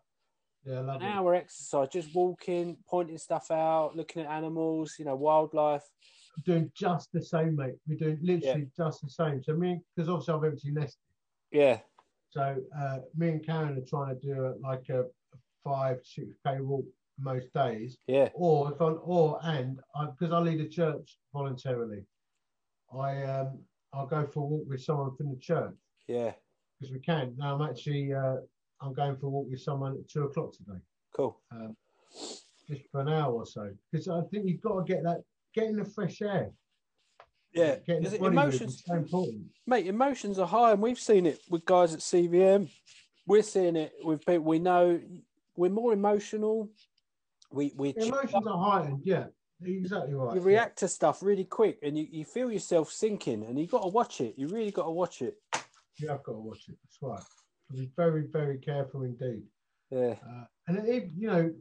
Yeah, 0.64 0.80
an 0.80 0.88
it. 0.90 1.02
hour 1.02 1.34
exercise, 1.34 1.88
just 1.92 2.14
walking, 2.14 2.76
pointing 2.88 3.18
stuff 3.18 3.50
out, 3.50 3.96
looking 3.96 4.22
at 4.24 4.30
animals, 4.30 4.96
you 4.98 5.04
know, 5.04 5.16
wildlife. 5.16 5.84
doing 6.44 6.70
just 6.74 7.12
the 7.12 7.22
same, 7.22 7.56
mate. 7.56 7.74
We're 7.86 7.96
doing 7.98 8.18
literally 8.22 8.68
just 8.76 9.02
the 9.02 9.10
same. 9.10 9.42
So 9.42 9.54
me, 9.54 9.80
because 9.94 10.08
obviously 10.08 10.34
I've 10.34 10.44
empty 10.44 10.70
nest. 10.72 10.98
Yeah, 11.52 11.78
So 12.30 12.56
uh, 12.76 12.98
me 13.16 13.28
and 13.28 13.46
Karen 13.46 13.78
are 13.78 13.88
trying 13.88 14.18
to 14.18 14.20
do 14.26 14.46
a, 14.46 14.54
like 14.60 14.88
a 14.88 15.04
five, 15.62 15.98
six 16.02 16.34
k 16.44 16.60
walk 16.60 16.84
most 17.20 17.52
days. 17.54 17.96
yeah, 18.08 18.30
Or 18.34 18.72
if 18.72 18.80
I'm, 18.80 18.98
or 19.04 19.38
and 19.44 19.78
because 20.18 20.32
I, 20.32 20.40
lead 20.40 20.60
a 20.60 20.68
church 20.68 21.16
voluntarily, 21.32 22.02
I 22.92 23.22
um 23.22 23.60
I'll 23.94 24.06
go 24.06 24.26
for 24.26 24.40
a 24.40 24.46
walk 24.46 24.64
with 24.68 24.82
someone 24.82 25.14
from 25.16 25.30
the 25.30 25.36
church 25.36 25.74
yeah. 26.08 26.32
because 26.78 26.92
we 26.92 27.00
can. 27.00 27.34
Now 27.38 27.54
I'm 27.54 27.68
actually 27.68 28.12
uh, 28.12 28.36
I'm 28.80 28.92
going 28.92 29.16
for 29.16 29.26
a 29.26 29.30
walk 29.30 29.46
with 29.50 29.60
someone 29.60 29.92
at 29.92 30.08
two 30.08 30.24
o'clock 30.24 30.52
today, 30.52 30.78
Cool. 31.14 31.38
um, 31.52 31.76
just 32.68 32.82
for 32.90 33.00
an 33.00 33.08
hour 33.08 33.32
or 33.32 33.46
so. 33.46 33.70
Because 33.90 34.08
I 34.08 34.20
think 34.30 34.46
you've 34.46 34.60
got 34.60 34.84
to 34.84 34.92
get 34.92 35.02
that, 35.04 35.22
getting 35.54 35.76
the 35.76 35.84
fresh 35.84 36.20
air. 36.22 36.50
Yeah, 37.52 37.76
getting 37.86 38.04
Is 38.04 38.12
the 38.12 38.24
it 38.24 38.26
emotions, 38.26 38.82
so 38.84 38.94
important. 38.94 39.44
mate. 39.66 39.86
Emotions 39.86 40.40
are 40.40 40.46
high, 40.46 40.72
and 40.72 40.82
we've 40.82 40.98
seen 40.98 41.24
it 41.24 41.40
with 41.48 41.64
guys 41.64 41.94
at 41.94 42.00
CVM. 42.00 42.68
We're 43.26 43.42
seeing 43.42 43.76
it 43.76 43.92
with 44.02 44.26
people 44.26 44.44
we 44.44 44.58
know. 44.58 45.00
We're 45.56 45.70
more 45.70 45.92
emotional. 45.92 46.68
We 47.52 47.72
we 47.76 47.94
emotions 47.96 48.44
are 48.44 48.58
heightened, 48.58 49.02
yeah, 49.04 49.26
exactly 49.62 50.14
right. 50.14 50.34
you 50.34 50.40
react 50.40 50.78
to 50.78 50.88
stuff 50.88 51.22
really 51.22 51.44
quick, 51.44 51.78
and 51.82 51.96
you, 51.98 52.06
you 52.10 52.24
feel 52.24 52.50
yourself 52.50 52.90
sinking, 52.90 53.44
and 53.44 53.58
you 53.58 53.66
got 53.66 53.82
to 53.82 53.88
watch 53.88 54.20
it. 54.20 54.34
You 54.36 54.48
really 54.48 54.70
got 54.70 54.84
to 54.84 54.90
watch 54.90 55.22
it. 55.22 55.36
You 55.96 56.08
have 56.08 56.22
got 56.22 56.32
to 56.32 56.38
watch 56.38 56.64
it. 56.68 56.76
That's 56.82 56.98
right. 57.00 57.22
Be 57.72 57.90
very, 57.96 58.26
very 58.30 58.58
careful 58.58 59.02
indeed. 59.02 59.44
Yeah. 59.90 60.14
Uh, 60.28 60.44
and 60.66 60.88
if, 60.88 61.04
you 61.16 61.28
know, 61.28 61.52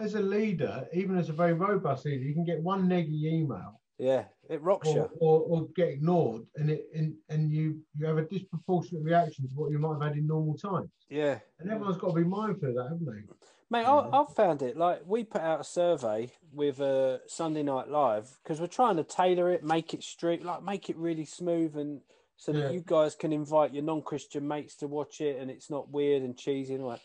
as 0.00 0.14
a 0.14 0.20
leader, 0.20 0.86
even 0.92 1.16
as 1.16 1.28
a 1.28 1.32
very 1.32 1.52
robust 1.52 2.04
leader, 2.04 2.22
you 2.22 2.34
can 2.34 2.44
get 2.44 2.62
one 2.62 2.88
neggy 2.88 3.24
email 3.24 3.80
Yeah. 3.98 4.24
It 4.48 4.62
rocks 4.62 4.88
or, 4.88 4.94
you. 4.94 5.10
or, 5.20 5.40
or 5.40 5.68
get 5.76 5.88
ignored, 5.88 6.42
and 6.56 6.70
it 6.70 6.86
and, 6.94 7.14
and 7.28 7.50
you 7.50 7.80
you 7.96 8.06
have 8.06 8.18
a 8.18 8.22
disproportionate 8.22 9.04
reaction 9.04 9.48
to 9.48 9.54
what 9.54 9.70
you 9.70 9.78
might 9.78 9.94
have 9.94 10.02
had 10.02 10.16
in 10.16 10.26
normal 10.26 10.56
times. 10.56 10.90
Yeah. 11.08 11.38
And 11.60 11.70
everyone's 11.70 11.98
got 11.98 12.08
to 12.08 12.14
be 12.14 12.24
mindful 12.24 12.70
of 12.70 12.74
that, 12.76 12.88
haven't 12.90 13.06
they? 13.06 13.34
Mate, 13.70 13.82
Yeah. 13.82 13.92
I, 13.92 14.20
I've 14.20 14.34
found 14.34 14.62
it 14.62 14.76
like 14.76 15.02
we 15.06 15.24
put 15.24 15.42
out 15.42 15.60
a 15.60 15.64
survey 15.64 16.32
with 16.52 16.80
uh, 16.80 17.18
Sunday 17.26 17.62
Night 17.62 17.88
Live 17.88 18.38
because 18.42 18.60
we're 18.60 18.66
trying 18.66 18.96
to 18.96 19.04
tailor 19.04 19.50
it, 19.50 19.62
make 19.62 19.92
it 19.92 20.02
strict, 20.02 20.44
like 20.44 20.62
make 20.62 20.88
it 20.88 20.96
really 20.96 21.24
smooth, 21.26 21.76
and 21.76 22.00
so 22.36 22.52
that 22.52 22.72
you 22.72 22.80
guys 22.86 23.14
can 23.16 23.32
invite 23.32 23.74
your 23.74 23.82
non-Christian 23.82 24.46
mates 24.46 24.76
to 24.76 24.86
watch 24.86 25.20
it, 25.20 25.40
and 25.40 25.50
it's 25.50 25.70
not 25.70 25.90
weird 25.90 26.22
and 26.22 26.38
cheesy 26.38 26.74
and 26.74 26.84
all 26.84 26.90
that. 26.90 27.00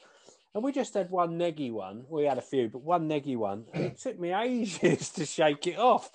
And 0.54 0.64
we 0.64 0.72
just 0.72 0.94
had 0.94 1.10
one 1.10 1.40
neggy 1.40 1.72
one. 1.72 2.06
We 2.08 2.26
had 2.26 2.38
a 2.38 2.42
few, 2.42 2.70
but 2.70 2.84
one 2.84 3.10
neggy 3.10 3.36
one, 3.36 3.66
and 3.74 3.86
it 3.86 3.98
took 4.00 4.20
me 4.20 4.32
ages 4.34 5.10
to 5.10 5.26
shake 5.26 5.66
it 5.68 5.80
off. 5.80 6.12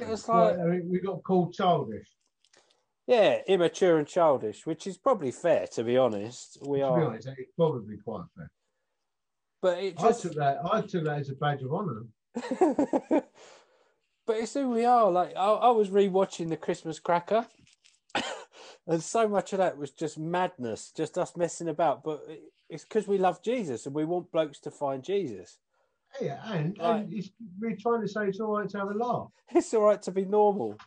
It 0.00 0.06
was 0.08 0.28
like, 0.28 0.56
Well, 0.56 0.66
I 0.68 0.70
mean, 0.70 0.88
we 0.88 1.00
got 1.00 1.22
called 1.24 1.52
childish. 1.52 2.06
yeah, 3.08 3.40
immature 3.48 3.98
and 3.98 4.06
childish, 4.06 4.64
which 4.64 4.86
is 4.86 4.96
probably 4.96 5.32
fair 5.32 5.66
to 5.72 5.82
be 5.82 5.98
honest. 5.98 6.58
We 6.62 6.78
To 6.78 6.84
be 6.84 6.88
are, 6.88 7.04
honest, 7.04 7.28
it's 7.36 7.50
probably 7.56 7.96
quite 8.04 8.24
fair. 8.36 8.48
But 9.62 9.78
it 9.78 9.94
I 10.02 10.12
took 10.12 10.34
that. 10.34 10.58
I 10.70 10.82
took 10.82 11.04
that 11.04 11.20
as 11.20 11.30
a 11.30 11.34
badge 11.34 11.62
of 11.62 11.72
honour. 11.72 12.02
but 14.26 14.36
it's 14.36 14.54
who 14.54 14.68
we 14.70 14.84
are. 14.84 15.10
Like 15.10 15.34
I, 15.36 15.46
I 15.52 15.70
was 15.70 15.88
rewatching 15.88 16.48
the 16.48 16.56
Christmas 16.56 16.98
Cracker, 16.98 17.46
and 18.86 19.02
so 19.02 19.26
much 19.28 19.52
of 19.52 19.58
that 19.58 19.78
was 19.78 19.90
just 19.90 20.18
madness, 20.18 20.92
just 20.96 21.16
us 21.16 21.36
messing 21.36 21.68
about. 21.68 22.04
But 22.04 22.22
it- 22.28 22.42
it's 22.70 22.84
because 22.84 23.06
we 23.06 23.18
love 23.18 23.42
Jesus 23.42 23.84
and 23.84 23.94
we 23.94 24.06
want 24.06 24.32
blokes 24.32 24.58
to 24.60 24.70
find 24.70 25.04
Jesus. 25.04 25.58
Yeah, 26.22 26.40
and, 26.50 26.74
Right. 26.78 27.00
and 27.04 27.12
it's, 27.12 27.28
we're 27.60 27.76
trying 27.76 28.00
to 28.00 28.08
say 28.08 28.28
it's 28.28 28.40
all 28.40 28.56
right 28.56 28.68
to 28.70 28.78
have 28.78 28.88
a 28.88 28.94
laugh. 28.94 29.28
It's 29.54 29.74
all 29.74 29.82
right 29.82 30.00
to 30.04 30.10
be 30.10 30.24
normal. 30.24 30.78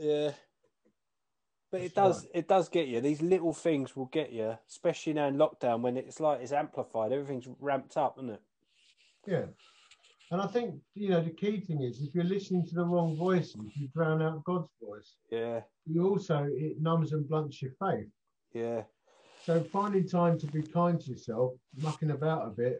Yeah. 0.00 0.32
But 1.70 1.82
it 1.82 1.94
does 1.94 2.26
it 2.34 2.48
does 2.48 2.68
get 2.68 2.88
you. 2.88 3.00
These 3.00 3.20
little 3.20 3.52
things 3.52 3.94
will 3.94 4.06
get 4.06 4.32
you, 4.32 4.56
especially 4.68 5.12
now 5.12 5.26
in 5.28 5.36
lockdown 5.36 5.82
when 5.82 5.96
it's 5.96 6.18
like 6.20 6.40
it's 6.40 6.52
amplified. 6.52 7.12
Everything's 7.12 7.48
ramped 7.60 7.96
up, 7.96 8.16
isn't 8.18 8.30
it? 8.30 8.42
Yeah. 9.26 9.44
And 10.30 10.40
I 10.42 10.46
think, 10.46 10.74
you 10.94 11.08
know, 11.10 11.22
the 11.22 11.30
key 11.30 11.60
thing 11.60 11.82
is 11.82 12.02
if 12.02 12.14
you're 12.14 12.24
listening 12.24 12.66
to 12.66 12.74
the 12.74 12.84
wrong 12.84 13.16
voices, 13.16 13.56
you 13.76 13.88
drown 13.94 14.20
out 14.22 14.44
God's 14.44 14.68
voice. 14.82 15.16
Yeah, 15.30 15.62
You 15.86 16.06
also, 16.06 16.46
it 16.50 16.80
numbs 16.80 17.12
and 17.12 17.26
blunts 17.26 17.62
your 17.62 17.72
faith. 17.80 18.08
yeah, 18.52 18.82
So 19.40 19.64
finding 19.72 20.06
time 20.06 20.38
to 20.40 20.46
be 20.48 20.62
kind 20.62 21.00
to 21.00 21.10
yourself, 21.10 21.52
mucking 21.78 22.10
about 22.10 22.46
a 22.46 22.50
bit, 22.50 22.78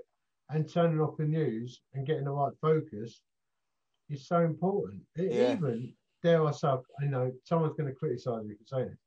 and 0.50 0.70
turning 0.70 1.00
off 1.00 1.16
the 1.16 1.24
news 1.24 1.80
and 1.94 2.06
getting 2.06 2.24
the 2.24 2.30
right 2.32 2.52
focus 2.60 3.22
is 4.10 4.26
so 4.28 4.40
important. 4.40 5.00
E- 5.18 5.28
Yeah. 5.30 5.52
Even, 5.54 5.94
dare 6.22 6.44
I 6.46 6.52
say, 6.52 6.68
I 6.68 7.04
know 7.06 7.32
someone's 7.44 7.76
going 7.76 7.88
to 7.88 7.94
criticise 7.98 8.44
me 8.44 8.54
for 8.54 8.64
saying 8.66 8.88
it, 8.88 8.98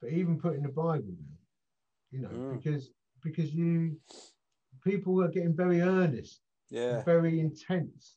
but 0.00 0.10
even 0.10 0.40
putting 0.40 0.62
the 0.62 0.68
Bible 0.68 1.02
down, 1.02 1.38
you 2.10 2.20
know, 2.20 2.28
Mm. 2.28 2.56
because 2.56 2.90
because 3.22 3.54
you 3.54 3.96
people 4.82 5.22
are 5.22 5.28
getting 5.28 5.54
very 5.54 5.80
earnest, 5.80 6.40
yeah, 6.70 7.02
very 7.04 7.40
intense, 7.40 8.16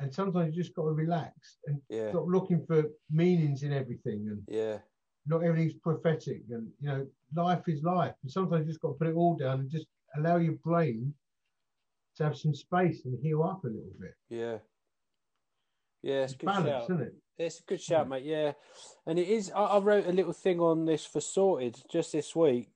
and 0.00 0.12
sometimes 0.12 0.54
you 0.56 0.62
just 0.62 0.74
got 0.74 0.84
to 0.84 0.92
relax 0.92 1.58
and 1.66 1.80
yeah, 1.88 2.10
stop 2.10 2.24
looking 2.26 2.64
for 2.66 2.84
meanings 3.10 3.62
in 3.62 3.72
everything 3.72 4.28
and 4.28 4.42
yeah, 4.48 4.78
not 5.26 5.42
everything's 5.44 5.74
prophetic 5.74 6.42
and 6.50 6.68
you 6.80 6.88
know 6.88 7.06
life 7.34 7.68
is 7.68 7.82
life. 7.82 8.14
And 8.22 8.30
sometimes 8.30 8.66
you 8.66 8.72
just 8.72 8.80
got 8.80 8.88
to 8.88 8.94
put 8.94 9.08
it 9.08 9.14
all 9.14 9.36
down 9.36 9.60
and 9.60 9.70
just 9.70 9.86
allow 10.16 10.36
your 10.36 10.54
brain 10.54 11.12
to 12.16 12.24
have 12.24 12.36
some 12.36 12.54
space 12.54 13.04
and 13.04 13.18
heal 13.22 13.42
up 13.42 13.62
a 13.64 13.68
little 13.68 13.92
bit. 14.00 14.14
Yeah. 14.30 14.58
Yeah, 16.06 16.22
it's 16.22 16.34
it's 16.34 16.34
a 16.34 16.36
good 16.36 16.46
balance 16.46 16.68
shout. 16.68 16.84
isn't 16.84 17.00
it 17.02 17.14
It's 17.36 17.58
a 17.58 17.62
good 17.64 17.80
shout, 17.80 18.08
mate. 18.08 18.22
Yeah, 18.22 18.52
and 19.08 19.18
it 19.18 19.28
is. 19.28 19.50
I, 19.50 19.64
I 19.64 19.78
wrote 19.78 20.06
a 20.06 20.12
little 20.12 20.32
thing 20.32 20.60
on 20.60 20.84
this 20.86 21.04
for 21.04 21.20
sorted 21.20 21.82
just 21.90 22.12
this 22.12 22.36
week, 22.36 22.68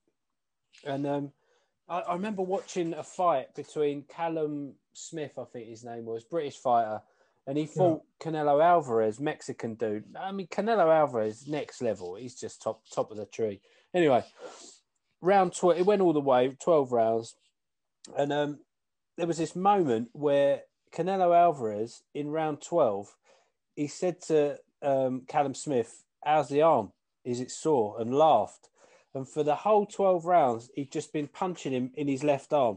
and 0.85 1.07
um, 1.07 1.33
I, 1.88 2.01
I 2.01 2.14
remember 2.14 2.43
watching 2.43 2.93
a 2.93 3.05
fight 3.05 3.55
between 3.55 4.03
Callum 4.09 4.75
Smith, 4.95 5.38
I 5.38 5.45
think 5.45 5.69
his 5.69 5.85
name 5.85 6.07
was, 6.07 6.25
British 6.25 6.57
fighter, 6.57 7.03
and 7.47 7.57
he 7.57 7.66
fought 7.66 8.03
Canelo 8.21 8.61
Alvarez, 8.61 9.21
Mexican 9.21 9.75
dude. 9.75 10.05
I 10.19 10.33
mean, 10.33 10.49
Canelo 10.49 10.93
Alvarez, 10.93 11.47
next 11.47 11.81
level. 11.83 12.16
He's 12.16 12.35
just 12.35 12.61
top 12.61 12.83
top 12.93 13.12
of 13.12 13.16
the 13.16 13.27
tree. 13.27 13.61
Anyway, 13.95 14.25
round 15.21 15.55
twelve, 15.55 15.79
it 15.79 15.87
went 15.87 16.03
all 16.03 16.12
the 16.12 16.19
way, 16.19 16.57
twelve 16.61 16.90
rounds, 16.90 17.37
and 18.19 18.33
um, 18.33 18.59
there 19.16 19.29
was 19.29 19.38
this 19.38 19.55
moment 19.55 20.09
where 20.14 20.62
Canelo 20.93 21.33
Alvarez 21.37 22.03
in 22.12 22.31
round 22.31 22.61
twelve 22.61 23.14
he 23.76 23.87
said 23.87 24.20
to 24.22 24.59
um, 24.83 25.22
Callum 25.28 25.54
Smith, 25.54 26.04
"How's 26.24 26.48
the 26.48 26.62
arm? 26.62 26.92
Is 27.24 27.40
it 27.40 27.50
sore?" 27.50 28.00
and 28.00 28.14
laughed. 28.14 28.68
And 29.14 29.28
for 29.28 29.42
the 29.42 29.56
whole 29.56 29.87
twelve 29.87 30.24
rounds, 30.24 30.70
he'd 30.74 30.92
just 30.92 31.12
been 31.12 31.28
punching 31.28 31.72
him 31.72 31.90
in 31.96 32.09
his 32.09 32.22
left 32.22 32.52
arm 32.52 32.76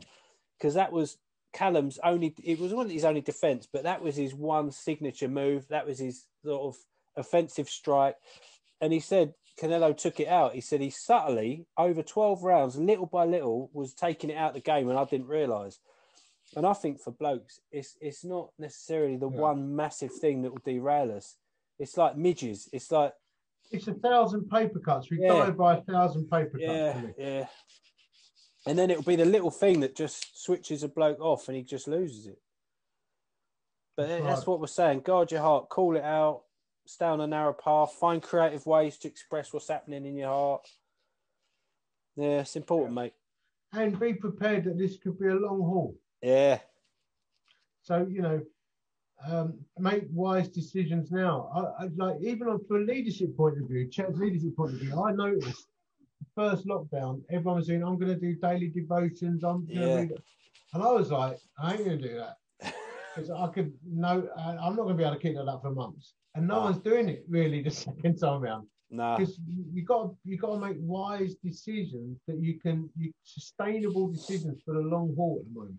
because 0.58 0.74
that 0.74 0.92
was 0.92 1.18
Callum's 1.54 2.00
only. 2.04 2.34
It 2.44 2.60
was 2.60 2.74
not 2.74 2.90
his 2.90 3.06
only 3.06 3.22
defense, 3.22 3.68
but 3.72 3.84
that 3.84 4.02
was 4.02 4.16
his 4.16 4.34
one 4.34 4.72
signature 4.72 5.28
move. 5.28 5.68
That 5.70 5.86
was 5.86 6.00
his 6.00 6.26
sort 6.44 6.76
of 6.76 6.76
offensive 7.16 7.70
strike. 7.70 8.16
And 8.82 8.92
he 8.92 9.00
said 9.00 9.36
Canelo 9.62 9.96
took 9.96 10.20
it 10.20 10.28
out. 10.28 10.56
He 10.56 10.62
said 10.62 10.82
he 10.82 10.90
subtly 10.90 11.68
over 11.78 12.02
twelve 12.02 12.44
rounds, 12.44 12.76
little 12.76 13.06
by 13.06 13.26
little, 13.26 13.70
was 13.74 13.94
taking 13.94 14.30
it 14.30 14.38
out 14.38 14.50
of 14.50 14.56
the 14.56 14.62
game, 14.62 14.90
and 14.90 14.98
I 14.98 15.06
didn't 15.06 15.28
realise. 15.28 15.80
And 16.56 16.66
I 16.66 16.74
think 16.74 17.00
for 17.02 17.12
blokes, 17.12 17.60
it's 17.72 17.98
it's 18.02 18.24
not 18.24 18.52
necessarily 18.60 19.18
the 19.18 19.30
Yeah. 19.30 19.40
one 19.40 19.76
massive 19.76 20.12
thing 20.14 20.42
that 20.44 20.52
will 20.52 20.62
derail 20.64 21.12
us. 21.12 21.38
It's 21.80 21.98
like 21.98 22.18
midges. 22.18 22.70
It's 22.72 22.92
like 22.92 23.14
it's 23.72 23.88
a 23.88 23.94
thousand 23.94 24.50
paper 24.50 24.80
cuts 24.80 25.10
we 25.10 25.22
Yeah. 25.22 25.30
died 25.46 25.58
by 25.58 25.78
a 25.78 25.82
thousand 25.82 26.30
paper 26.30 26.58
yeah, 26.60 26.94
cuts 26.94 27.06
didn't 27.06 27.20
yeah. 27.20 27.48
And 28.66 28.78
then 28.80 28.90
it'll 28.92 29.04
be 29.04 29.16
the 29.18 29.26
little 29.26 29.52
thing 29.52 29.82
that 29.82 29.96
just 29.96 30.42
switches 30.42 30.84
a 30.84 30.88
bloke 30.88 31.20
off, 31.20 31.48
and 31.50 31.58
he 31.58 31.64
just 31.64 31.88
loses 31.88 32.28
it. 32.28 32.42
But 33.98 34.08
That's 34.08 34.24
that's 34.24 34.40
right. 34.42 34.48
what 34.48 34.60
we're 34.62 34.68
saying. 34.68 35.02
Guard 35.02 35.32
your 35.32 35.42
heart. 35.42 35.70
Call 35.70 35.96
it 35.98 36.04
out. 36.04 36.44
Stay 36.86 37.06
on 37.06 37.22
a 37.22 37.28
narrow 37.28 37.54
path. 37.54 37.94
Find 37.94 38.22
creative 38.22 38.66
ways 38.66 38.98
to 39.00 39.08
express 39.08 39.52
what's 39.54 39.68
happening 39.68 40.06
in 40.06 40.16
your 40.16 40.30
heart. 40.30 40.68
Yeah, 42.16 42.42
it's 42.42 42.56
important, 42.56 42.94
mate. 42.94 43.14
and 43.74 44.00
be 44.00 44.14
prepared 44.14 44.66
that 44.66 44.78
this 44.78 44.98
could 44.98 45.18
be 45.20 45.28
a 45.28 45.34
long 45.34 45.60
haul 45.60 45.96
Yeah, 46.24 46.60
so 47.82 48.08
you 48.10 48.22
know 48.22 48.42
um, 49.26 49.60
make 49.78 50.06
wise 50.12 50.48
decisions 50.50 51.12
now. 51.12 51.50
I, 51.56 51.84
I 51.84 51.90
like 51.96 52.18
even 52.22 52.48
on 52.48 52.64
from 52.66 52.78
a 52.78 52.86
leadership 52.94 53.36
point 53.38 53.62
of 53.62 53.68
view 53.70 53.88
church 53.90 54.16
leadership 54.16 54.56
point 54.56 54.74
of 54.74 54.80
view 54.80 55.02
I 55.04 55.12
noticed 55.12 55.68
the 56.20 56.26
first 56.36 56.66
lockdown 56.66 57.22
everyone 57.30 57.58
was 57.58 57.68
saying 57.68 57.84
I'm 57.84 57.98
going 58.00 58.14
to 58.14 58.20
do 58.20 58.36
daily 58.36 58.70
devotions 58.70 59.44
I'm 59.44 59.66
Yeah. 59.70 60.06
and 60.74 60.84
I 60.84 60.92
was 60.92 61.12
like 61.12 61.38
I 61.60 61.74
ain't 61.74 61.86
going 61.86 62.02
to 62.02 62.08
do 62.08 62.16
that. 62.16 62.38
Because 63.16 63.30
I 63.30 63.48
could 63.48 63.72
no, 63.86 64.28
I'm 64.38 64.76
not 64.76 64.86
going 64.88 64.98
to 64.98 65.02
be 65.02 65.04
able 65.04 65.16
to 65.16 65.22
keep 65.22 65.36
that 65.36 65.48
up 65.48 65.62
for 65.62 65.70
months, 65.72 66.16
and 66.34 66.48
no 66.48 66.56
No. 66.56 66.62
one's 66.62 66.80
doing 66.80 67.10
it 67.10 67.24
really 67.30 67.62
the 67.68 67.70
second 67.70 68.18
time 68.18 68.42
round. 68.42 68.68
Nah, 68.90 69.18
because 69.18 69.40
you 69.48 69.84
got 69.84 70.16
you 70.24 70.38
got 70.38 70.54
to 70.56 70.60
make 70.60 70.78
wise 70.80 71.36
decisions 71.36 72.20
that 72.28 72.40
you 72.40 72.60
can 72.60 72.90
you 72.98 73.12
sustainable 73.24 74.08
decisions 74.08 74.64
for 74.66 74.74
the 74.74 74.80
long 74.80 75.14
haul 75.16 75.38
at 75.42 75.46
the 75.48 75.54
moment. 75.60 75.78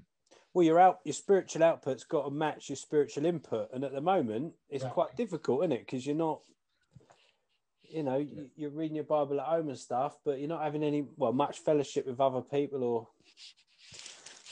Well, 0.54 0.64
your 0.64 0.78
out 0.78 1.00
your 1.04 1.12
spiritual 1.12 1.64
output's 1.64 2.04
got 2.04 2.24
to 2.24 2.30
match 2.30 2.68
your 2.70 2.76
spiritual 2.76 3.26
input, 3.26 3.68
and 3.74 3.84
at 3.84 3.92
the 3.92 4.00
moment, 4.00 4.54
it's 4.70 4.84
Yeah. 4.84 4.90
quite 4.90 5.16
difficult, 5.16 5.62
isn't 5.62 5.72
it? 5.72 5.80
Because 5.80 6.06
you're 6.06 6.14
not, 6.16 6.42
you 7.82 8.02
know, 8.04 8.18
you- 8.18 8.50
you're 8.54 8.70
reading 8.70 8.94
your 8.94 9.04
Bible 9.04 9.40
at 9.40 9.46
home 9.46 9.68
and 9.68 9.78
stuff, 9.78 10.16
but 10.24 10.38
you're 10.38 10.48
not 10.48 10.62
having 10.62 10.84
any 10.84 11.02
well 11.16 11.32
much 11.32 11.58
fellowship 11.58 12.06
with 12.06 12.20
other 12.20 12.40
people 12.40 12.84
or 12.84 13.08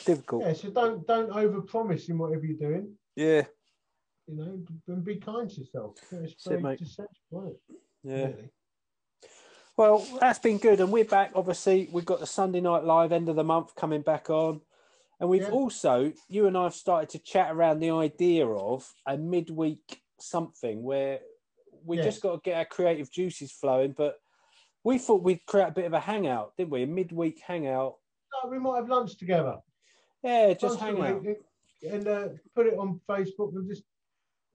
difficult. 0.04 0.42
Yeah, 0.42 0.52
so 0.54 0.70
don't 0.70 1.06
don't 1.06 1.30
overpromise 1.30 2.08
in 2.08 2.18
whatever 2.18 2.44
you're 2.44 2.58
doing. 2.58 2.98
Yeah, 3.14 3.46
You 4.26 4.34
know, 4.36 4.66
and 4.88 5.04
be 5.04 5.16
kind 5.16 5.48
to 5.50 5.60
yourself. 5.60 5.98
It's 6.12 6.46
it, 6.46 6.48
very 6.50 6.62
mate. 6.62 6.80
essential, 6.80 7.60
yeah. 8.02 8.26
Really. 8.26 8.52
Well, 9.76 9.98
that's 10.20 10.38
been 10.38 10.58
good, 10.58 10.80
and 10.80 10.92
we're 10.92 11.04
back. 11.04 11.32
Obviously, 11.34 11.88
we've 11.92 12.04
got 12.04 12.20
the 12.20 12.26
Sunday 12.26 12.60
Night 12.60 12.84
Live 12.84 13.12
end 13.12 13.28
of 13.28 13.36
the 13.36 13.44
month 13.44 13.74
coming 13.74 14.02
back 14.02 14.28
on, 14.30 14.60
and 15.22 15.30
we've 15.30 15.42
Yeah. 15.42 15.50
also 15.50 16.12
you 16.28 16.46
and 16.48 16.58
I 16.58 16.64
have 16.64 16.74
started 16.74 17.08
to 17.10 17.18
chat 17.20 17.52
around 17.52 17.78
the 17.78 17.90
idea 17.90 18.44
of 18.46 18.92
a 19.06 19.16
midweek 19.16 20.02
something 20.18 20.82
where 20.82 21.20
we 21.84 21.96
Yes. 21.96 22.06
just 22.06 22.22
got 22.22 22.32
to 22.32 22.40
get 22.42 22.56
our 22.58 22.64
creative 22.64 23.08
juices 23.10 23.52
flowing. 23.52 23.92
But 23.92 24.20
we 24.82 24.98
thought 24.98 25.22
we'd 25.22 25.46
create 25.46 25.68
a 25.68 25.72
bit 25.72 25.84
of 25.84 25.92
a 25.92 26.00
hangout, 26.00 26.56
didn't 26.56 26.70
we? 26.70 26.82
A 26.82 26.86
midweek 26.88 27.38
hangout. 27.40 27.98
No, 28.42 28.50
we 28.50 28.58
might 28.58 28.76
have 28.78 28.88
lunch 28.88 29.16
together. 29.16 29.58
Yeah, 30.24 30.54
just 30.54 30.80
Once 30.80 30.98
hang 30.98 31.00
out. 31.00 31.24
and 31.88 32.08
uh, 32.08 32.28
put 32.54 32.66
it 32.66 32.76
on 32.76 33.00
Facebook 33.08 33.54
and 33.54 33.68
just 33.68 33.84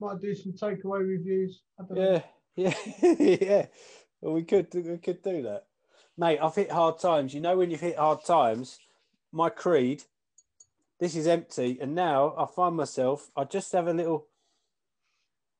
might 0.00 0.20
do 0.20 0.34
some 0.34 0.52
takeaway 0.52 1.00
reviews. 1.00 1.62
I 1.78 1.82
don't 1.84 1.94
know. 1.98 2.22
Yeah, 2.56 2.74
yeah, 3.00 3.14
yeah. 3.40 3.66
Well, 4.20 4.34
we 4.34 4.44
could 4.44 4.72
we 4.74 4.98
could 4.98 5.22
do 5.22 5.42
that, 5.44 5.66
mate. 6.18 6.40
I've 6.42 6.54
hit 6.54 6.70
hard 6.70 6.98
times. 6.98 7.32
You 7.32 7.40
know 7.40 7.56
when 7.56 7.70
you've 7.70 7.80
hit 7.80 7.96
hard 7.96 8.22
times, 8.24 8.78
my 9.32 9.48
creed. 9.48 10.02
This 11.00 11.14
is 11.14 11.28
empty, 11.28 11.78
and 11.80 11.94
now 11.94 12.34
I 12.36 12.46
find 12.46 12.74
myself. 12.74 13.30
I 13.36 13.44
just 13.44 13.70
have 13.72 13.86
a 13.86 13.92
little, 13.92 14.26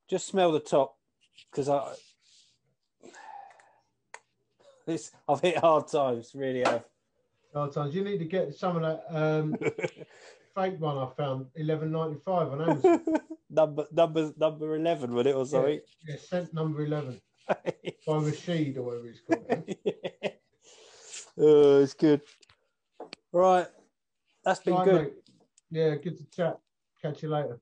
just 0.09 0.27
smell 0.27 0.53
the 0.53 0.61
top 0.61 0.97
because 1.51 1.69
I. 1.69 1.95
This 4.87 5.11
I've 5.29 5.43
hit 5.43 5.59
hard 5.59 5.87
times, 5.89 6.33
really 6.35 6.61
have. 6.61 6.83
Hard 7.53 7.73
times. 7.75 7.95
You 7.95 8.03
need 8.03 8.17
to 8.21 8.25
get 8.25 8.55
some 8.55 8.77
of 8.77 8.83
that 8.83 9.05
um, 9.15 9.55
fake 10.57 10.81
one 10.81 10.97
I 10.97 11.09
found, 11.15 11.47
eleven 11.57 11.93
ninety 11.93 12.19
five 12.25 12.49
on 12.49 12.63
Amazon. 12.63 13.05
number 13.51 13.87
number 13.93 14.33
number 14.39 14.77
eleven, 14.77 15.13
would 15.13 15.27
it 15.27 15.35
or 15.35 15.45
something? 15.45 15.81
Yeah, 16.07 16.17
scent 16.17 16.55
number 16.55 16.85
eleven 16.87 17.21
by 17.49 18.17
Rashid 18.17 18.79
or 18.79 18.83
whatever 18.83 19.09
it's 19.09 19.21
called. 19.21 19.77
oh, 21.39 21.83
it's 21.83 21.93
good. 21.93 22.23
Right, 23.31 23.67
that's 24.43 24.61
been 24.61 24.83
good. 24.85 25.03
mate. 25.03 25.13
Yeah, 25.71 25.97
good 25.97 26.17
to 26.19 26.25
chat. 26.27 26.59
Catch 27.03 27.23
you 27.23 27.31
later. 27.31 27.61